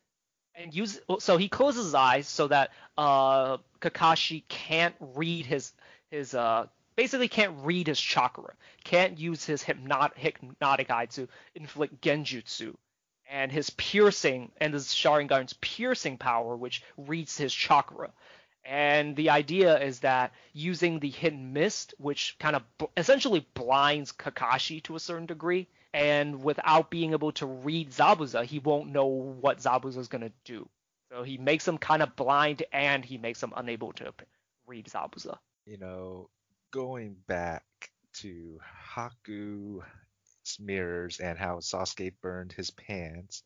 [0.54, 5.72] and use so he closes his eyes so that uh, Kakashi can't read his
[6.10, 8.52] his uh basically can't read his chakra,
[8.84, 12.76] can't use his hypnot- hypnotic eye to inflict genjutsu,
[13.30, 18.10] and his piercing and his Sharingan's piercing power, which reads his chakra.
[18.64, 24.12] And the idea is that using the hidden mist, which kind of b- essentially blinds
[24.12, 29.06] Kakashi to a certain degree, and without being able to read Zabuza, he won't know
[29.06, 30.68] what Zabuza is going to do.
[31.10, 34.12] So he makes him kind of blind and he makes him unable to
[34.66, 35.38] read Zabuza.
[35.66, 36.28] You know,
[36.70, 37.64] going back
[38.14, 38.60] to
[38.94, 39.82] Haku
[40.58, 43.42] mirrors and how Sasuke burned his pants,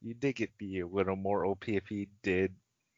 [0.00, 2.54] you think it'd be a little more OP if he did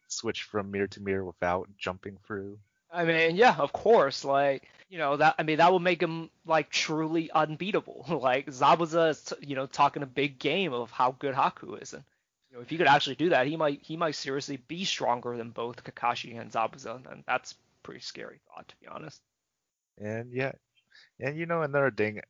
[0.09, 2.59] switch from mirror to mirror without jumping through.
[2.91, 4.25] I mean, yeah, of course.
[4.25, 8.07] Like, you know, that I mean, that would make him like truly unbeatable.
[8.23, 12.05] like Zabuza is, you know, talking a big game of how good Haku is, and
[12.51, 15.37] you know, if he could actually do that, he might he might seriously be stronger
[15.37, 19.21] than both Kakashi and Zabuza, and that's pretty scary thought, to be honest.
[19.99, 20.53] And yeah,
[21.19, 22.21] and you know another thing,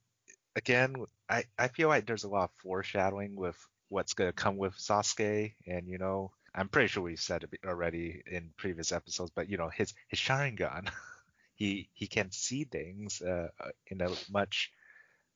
[0.56, 0.96] again,
[1.30, 3.58] I I feel like there's a lot of foreshadowing with
[3.90, 8.22] what's gonna come with Sasuke, and you know, I'm pretty sure we've said it already
[8.26, 10.90] in previous episodes, but you know, his his Sharingan,
[11.56, 13.48] he he can see things uh,
[13.88, 14.72] in a much,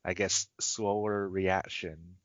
[0.04, 2.16] I guess, slower reaction,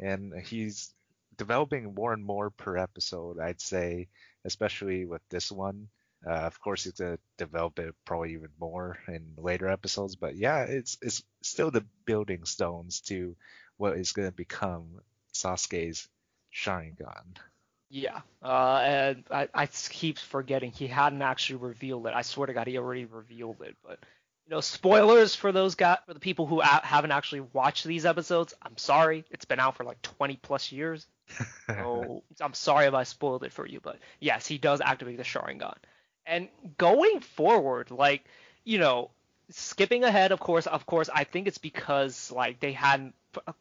[0.00, 0.94] and he's
[1.38, 3.40] developing more and more per episode.
[3.40, 4.08] I'd say,
[4.44, 5.88] especially with this one.
[6.26, 10.62] Uh, of course, he's gonna develop it probably even more in later episodes, but yeah,
[10.62, 13.36] it's it's still the building stones to
[13.76, 15.00] what is gonna become
[15.32, 16.08] Sasuke's
[16.52, 17.36] Sharingan.
[17.90, 22.14] Yeah, uh, and I, I keep forgetting he hadn't actually revealed it.
[22.14, 23.76] I swear to God, he already revealed it.
[23.82, 23.98] But
[24.44, 28.04] you know, spoilers for those guys, for the people who a- haven't actually watched these
[28.04, 28.54] episodes.
[28.60, 31.06] I'm sorry, it's been out for like 20 plus years.
[31.68, 35.22] So I'm sorry if I spoiled it for you, but yes, he does activate the
[35.22, 35.76] Sharingan.
[36.28, 38.24] And going forward, like
[38.64, 39.10] you know,
[39.50, 43.14] skipping ahead, of course, of course, I think it's because like they hadn't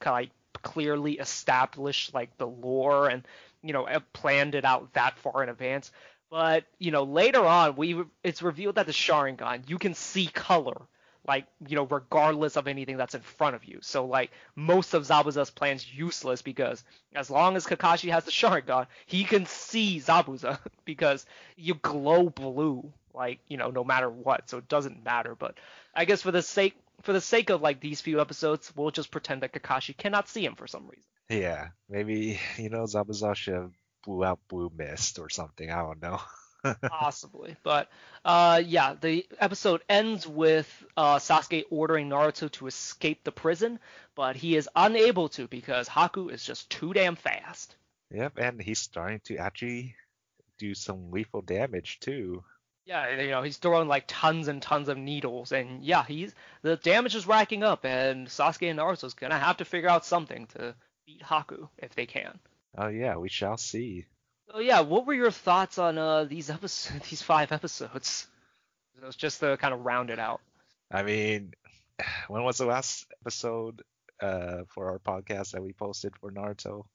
[0.06, 3.24] like clearly established like the lore and
[3.62, 5.92] you know planned it out that far in advance.
[6.30, 10.82] But you know later on, we it's revealed that the Sharingan you can see color
[11.28, 13.80] like you know regardless of anything that's in front of you.
[13.82, 18.88] So like most of Zabuza's plans useless because as long as Kakashi has the Sharingan,
[19.06, 21.26] he can see Zabuza because
[21.56, 25.36] you glow blue like you know no matter what, so it doesn't matter.
[25.36, 25.56] But
[25.94, 29.12] I guess for the sake for the sake of like these few episodes, we'll just
[29.12, 31.04] pretend that Kakashi cannot see him for some reason.
[31.30, 33.72] Yeah, maybe you know Zabuza should
[34.06, 35.70] blew out blue mist or something.
[35.70, 36.22] I don't know.
[36.82, 37.90] Possibly, but
[38.26, 43.80] uh, yeah, the episode ends with uh, Sasuke ordering Naruto to escape the prison,
[44.16, 47.76] but he is unable to because Haku is just too damn fast.
[48.12, 49.96] Yep, and he's starting to actually
[50.58, 52.44] do some lethal damage too.
[52.86, 56.78] Yeah, you know, he's throwing like tons and tons of needles, and yeah, he's the
[56.78, 60.74] damage is racking up, and Sasuke and Naruto's gonna have to figure out something to
[61.06, 62.40] beat Haku if they can.
[62.78, 64.06] Oh yeah, we shall see.
[64.52, 68.28] So yeah, what were your thoughts on uh, these episodes, these five episodes?
[68.96, 70.42] It was just to kind of round it out.
[70.92, 71.54] I mean,
[72.28, 73.84] when was the last episode
[74.22, 76.86] uh, for our podcast that we posted for Naruto?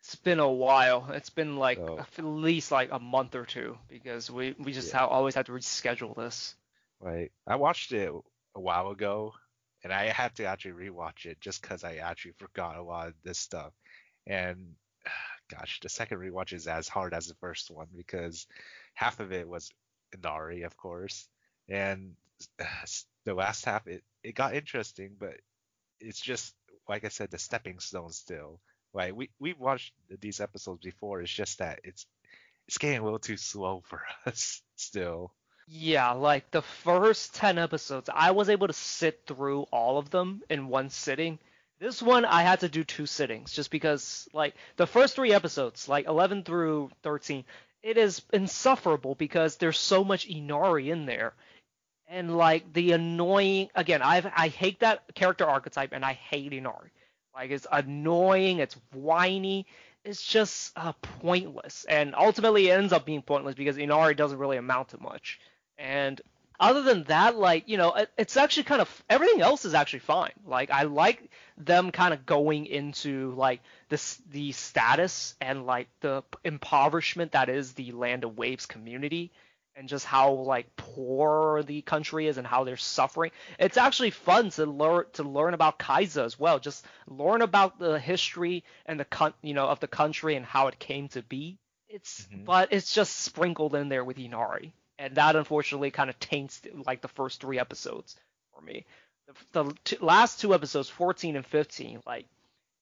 [0.00, 1.10] It's been a while.
[1.12, 4.92] It's been like So- at least like a month or two because we we just
[4.92, 5.00] Yeah.
[5.00, 6.54] ha- always have to reschedule this.
[7.00, 7.32] Right.
[7.46, 8.10] I watched it
[8.54, 9.34] a while ago,
[9.82, 13.14] and I had to actually rewatch it just because I actually forgot a lot of
[13.24, 13.72] this stuff.
[14.26, 14.74] And
[15.48, 18.46] gosh, the second rewatch is as hard as the first one because
[18.94, 19.70] half of it was
[20.12, 21.28] Inari, of course,
[21.68, 22.14] and
[23.24, 25.34] the last half it it got interesting, but
[26.00, 26.54] it's just
[26.88, 28.60] like I said, the stepping stone still.
[28.94, 31.20] Like we we watched these episodes before.
[31.20, 32.06] It's just that it's
[32.66, 35.32] it's getting a little too slow for us still.
[35.70, 40.42] Yeah, like the first 10 episodes, I was able to sit through all of them
[40.48, 41.38] in one sitting.
[41.78, 45.88] This one, I had to do two sittings just because, like, the first three episodes,
[45.88, 47.44] like 11 through 13,
[47.82, 51.34] it is insufferable because there's so much Inari in there.
[52.08, 56.90] And, like, the annoying, again, i I hate that character archetype and I hate Inari.
[57.34, 59.66] Like, it's annoying, it's whiny,
[60.04, 61.84] it's just uh, pointless.
[61.88, 65.38] And ultimately, it ends up being pointless because Inari doesn't really amount to much.
[65.76, 66.20] And
[66.60, 70.00] other than that, like, you know, it, it's actually kind of everything else is actually
[70.00, 70.32] fine.
[70.44, 76.22] Like, I like them kind of going into like this the status and like the
[76.44, 79.32] impoverishment that is the Land of Waves community
[79.76, 83.30] and just how like poor the country is and how they're suffering.
[83.60, 86.58] It's actually fun to learn to learn about Kaiza as well.
[86.58, 90.66] Just learn about the history and the con- you know of the country and how
[90.66, 91.58] it came to be.
[91.88, 92.44] It's mm-hmm.
[92.44, 97.00] but it's just sprinkled in there with Inari and that unfortunately kind of taints like
[97.00, 98.16] the first three episodes
[98.54, 98.84] for me.
[99.26, 102.26] The, the two, last two episodes, 14 and 15, like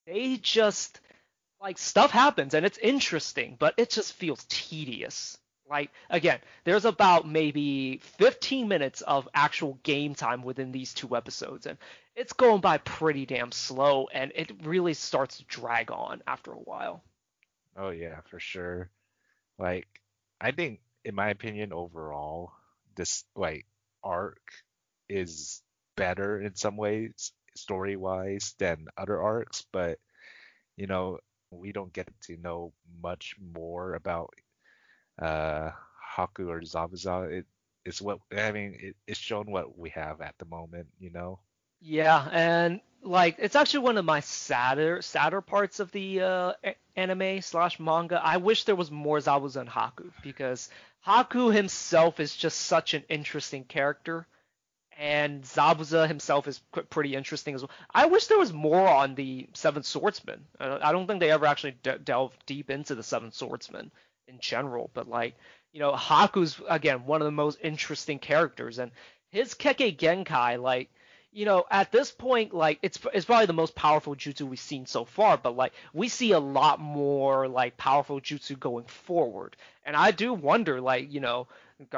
[0.06, 1.00] they just
[1.60, 5.38] like stuff happens and it's interesting, but it just feels tedious.
[5.68, 11.66] Like again, there's about maybe 15 minutes of actual game time within these two episodes,
[11.66, 11.76] and
[12.14, 16.56] it's going by pretty damn slow, and it really starts to drag on after a
[16.56, 17.02] while.
[17.76, 18.90] Oh yeah, for sure.
[19.58, 19.88] Like
[20.40, 22.52] I think in my opinion, overall,
[22.96, 23.64] this like
[24.02, 24.42] arc
[25.08, 25.62] is
[25.96, 29.64] better in some ways, story wise, than other arcs.
[29.72, 30.00] But
[30.76, 31.18] you know,
[31.52, 34.34] we don't get to know much more about
[35.22, 35.70] uh,
[36.16, 37.30] Haku or Zabuza.
[37.30, 37.46] It
[37.84, 38.76] it's what I mean.
[38.80, 40.88] It, it's shown what we have at the moment.
[40.98, 41.38] You know.
[41.80, 46.52] Yeah, and like it's actually one of my sadder sadder parts of the uh,
[46.96, 48.20] anime slash manga.
[48.22, 50.68] I wish there was more Zabuza and Haku because
[51.06, 54.26] Haku himself is just such an interesting character,
[54.98, 57.70] and Zabuza himself is pretty interesting as well.
[57.94, 60.44] I wish there was more on the Seven Swordsman.
[60.58, 63.92] I don't think they ever actually de- delved deep into the Seven Swordsman
[64.26, 65.36] in general, but like
[65.72, 68.90] you know, Haku's again one of the most interesting characters, and
[69.30, 70.90] his Kekkei Genkai like
[71.36, 74.86] you know, at this point, like it's it's probably the most powerful jutsu we've seen
[74.86, 79.94] so far, but like we see a lot more like powerful jutsu going forward, and
[79.94, 81.46] I do wonder, like you know,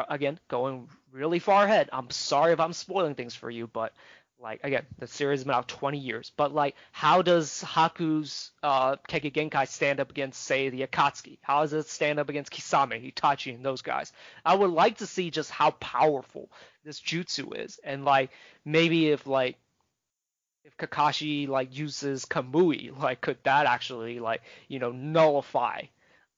[0.08, 1.88] again going really far ahead.
[1.92, 3.92] I'm sorry if I'm spoiling things for you, but
[4.40, 8.96] like again, the series has been out 20 years, but like, how does Haku's uh,
[9.08, 11.38] Kekkei Genkai stand up against, say, the Akatsuki?
[11.42, 14.12] How does it stand up against Kisame, Itachi, and those guys?
[14.44, 16.50] I would like to see just how powerful
[16.84, 18.30] this jutsu is, and like
[18.64, 19.56] maybe if like
[20.64, 25.82] if Kakashi like uses Kamui, like could that actually like you know nullify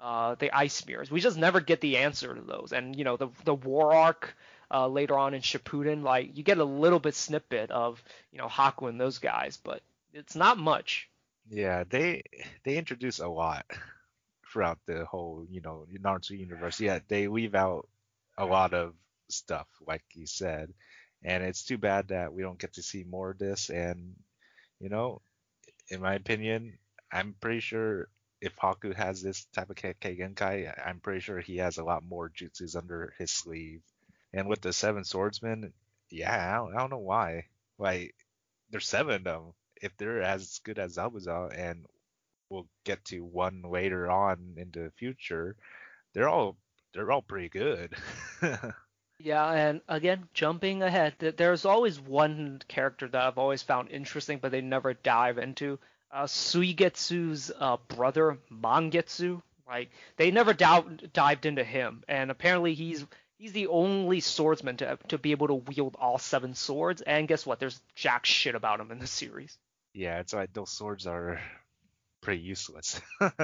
[0.00, 1.10] uh, the ice mirrors?
[1.10, 4.34] We just never get the answer to those, and you know the the war arc
[4.70, 6.02] uh, later on in Shippuden.
[6.02, 8.02] Like you get a little bit snippet of
[8.32, 11.08] you know Haku and those guys, but it's not much.
[11.48, 12.22] Yeah, they
[12.64, 13.66] they introduce a lot
[14.50, 16.80] throughout the whole you know Naruto universe.
[16.80, 17.88] Yeah, they leave out
[18.38, 18.94] a lot of
[19.28, 20.72] stuff, like you said,
[21.22, 23.70] and it's too bad that we don't get to see more of this.
[23.70, 24.14] And
[24.78, 25.20] you know,
[25.88, 26.78] in my opinion,
[27.12, 28.08] I'm pretty sure
[28.40, 32.02] if Haku has this type of Kekkei Genkai, I'm pretty sure he has a lot
[32.04, 33.82] more jutsus under his sleeve
[34.32, 35.72] and with the seven swordsmen,
[36.10, 37.46] yeah, I don't, I don't know why.
[37.78, 38.14] Like,
[38.70, 39.42] there's seven of them.
[39.80, 41.86] If they're as good as Zabuza, and
[42.50, 45.56] we'll get to one later on in the future,
[46.12, 46.56] they're all
[46.92, 47.94] they're all pretty good.
[49.18, 54.50] yeah, and again, jumping ahead, there's always one character that I've always found interesting, but
[54.50, 55.78] they never dive into.
[56.12, 63.06] Uh, Suigetsu's uh, brother Mangetsu, like they never dived into him, and apparently he's
[63.40, 67.00] he's the only swordsman to to be able to wield all seven swords.
[67.00, 67.58] And guess what?
[67.58, 69.56] There's jack shit about him in the series.
[69.94, 71.40] Yeah, it's like those swords are
[72.20, 73.00] pretty useless.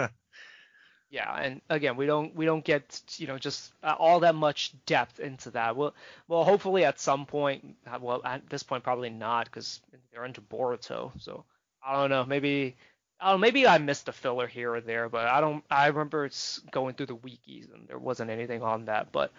[1.11, 4.73] yeah, and again, we don't we don't get you know just uh, all that much
[4.85, 5.77] depth into that.
[5.77, 5.95] Well,
[6.29, 7.77] well, hopefully at some point.
[7.91, 9.81] Uh, well, at this point probably not because
[10.13, 11.11] they're into Boruto.
[11.21, 11.45] So
[11.85, 12.25] I don't know.
[12.25, 12.77] Maybe.
[13.19, 15.65] Oh, maybe I missed a filler here or there, but I don't.
[15.71, 19.11] I remember it's going through the wikis and there wasn't anything on that.
[19.11, 19.33] But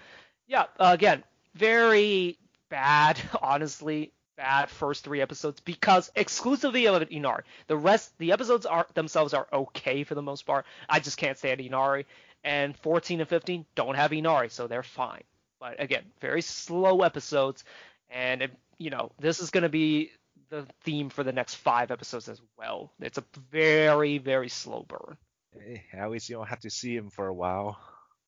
[0.48, 1.24] yeah, uh, again,
[1.56, 2.38] very
[2.70, 7.44] bad, honestly, bad first three episodes because exclusively of Inari.
[7.68, 10.66] The rest, the episodes are themselves are okay for the most part.
[10.88, 12.06] I just can't stand Inari.
[12.44, 15.24] And 14 and 15 don't have Inari, so they're fine.
[15.60, 17.64] But again, very slow episodes,
[18.10, 20.12] and it, you know this is going to be
[20.50, 22.92] the theme for the next five episodes as well.
[23.02, 25.18] It's a very very slow burn.
[25.60, 27.80] Hey, at least you don't have to see him for a while.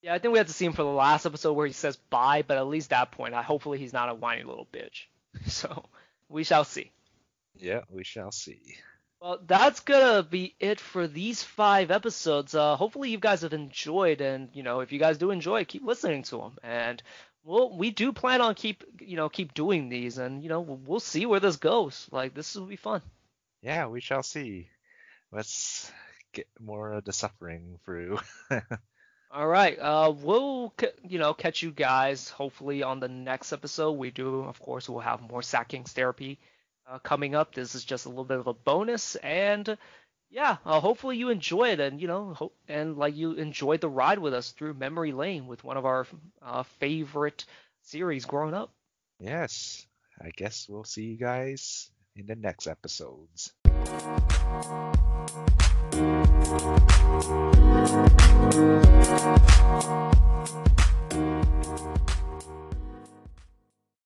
[0.02, 1.97] Yeah, I think we have to see him for the last episode where he says
[1.97, 5.06] bye, but at least that point, I hopefully he's not a whiny little bitch.
[5.47, 5.86] So
[6.28, 6.91] we shall see.
[7.56, 8.78] Yeah, we shall see.
[9.22, 12.56] Well, that's gonna be it for these five episodes.
[12.56, 15.84] Uh, hopefully you guys have enjoyed, and you know, if you guys do enjoy, keep
[15.86, 16.58] listening to them.
[16.64, 17.04] And
[17.43, 21.00] well, we do plan on keep, you know, keep doing these, and you know, we'll
[21.00, 22.08] see where this goes.
[22.12, 23.02] Like this will be fun.
[23.62, 24.70] Yeah, we shall see.
[25.32, 25.91] Let's
[26.32, 28.20] get more of the suffering through.
[29.32, 29.78] All right.
[29.78, 30.74] Uh, we'll
[31.08, 33.92] you know catch you guys hopefully on the next episode.
[33.92, 36.40] We do, of course, we'll have more Sacking's therapy
[36.90, 37.54] uh, coming up.
[37.54, 39.78] This is just a little bit of a bonus, and
[40.32, 43.90] yeah, uh, hopefully you enjoy it, and you know, hope and like you enjoyed the
[43.90, 46.08] ride with us through memory lane with one of our
[46.42, 47.46] uh, favorite
[47.84, 48.72] series growing up.
[49.20, 49.86] Yes,
[50.20, 53.54] I guess we'll see you guys in the next episodes.
[53.90, 54.30] Thank you.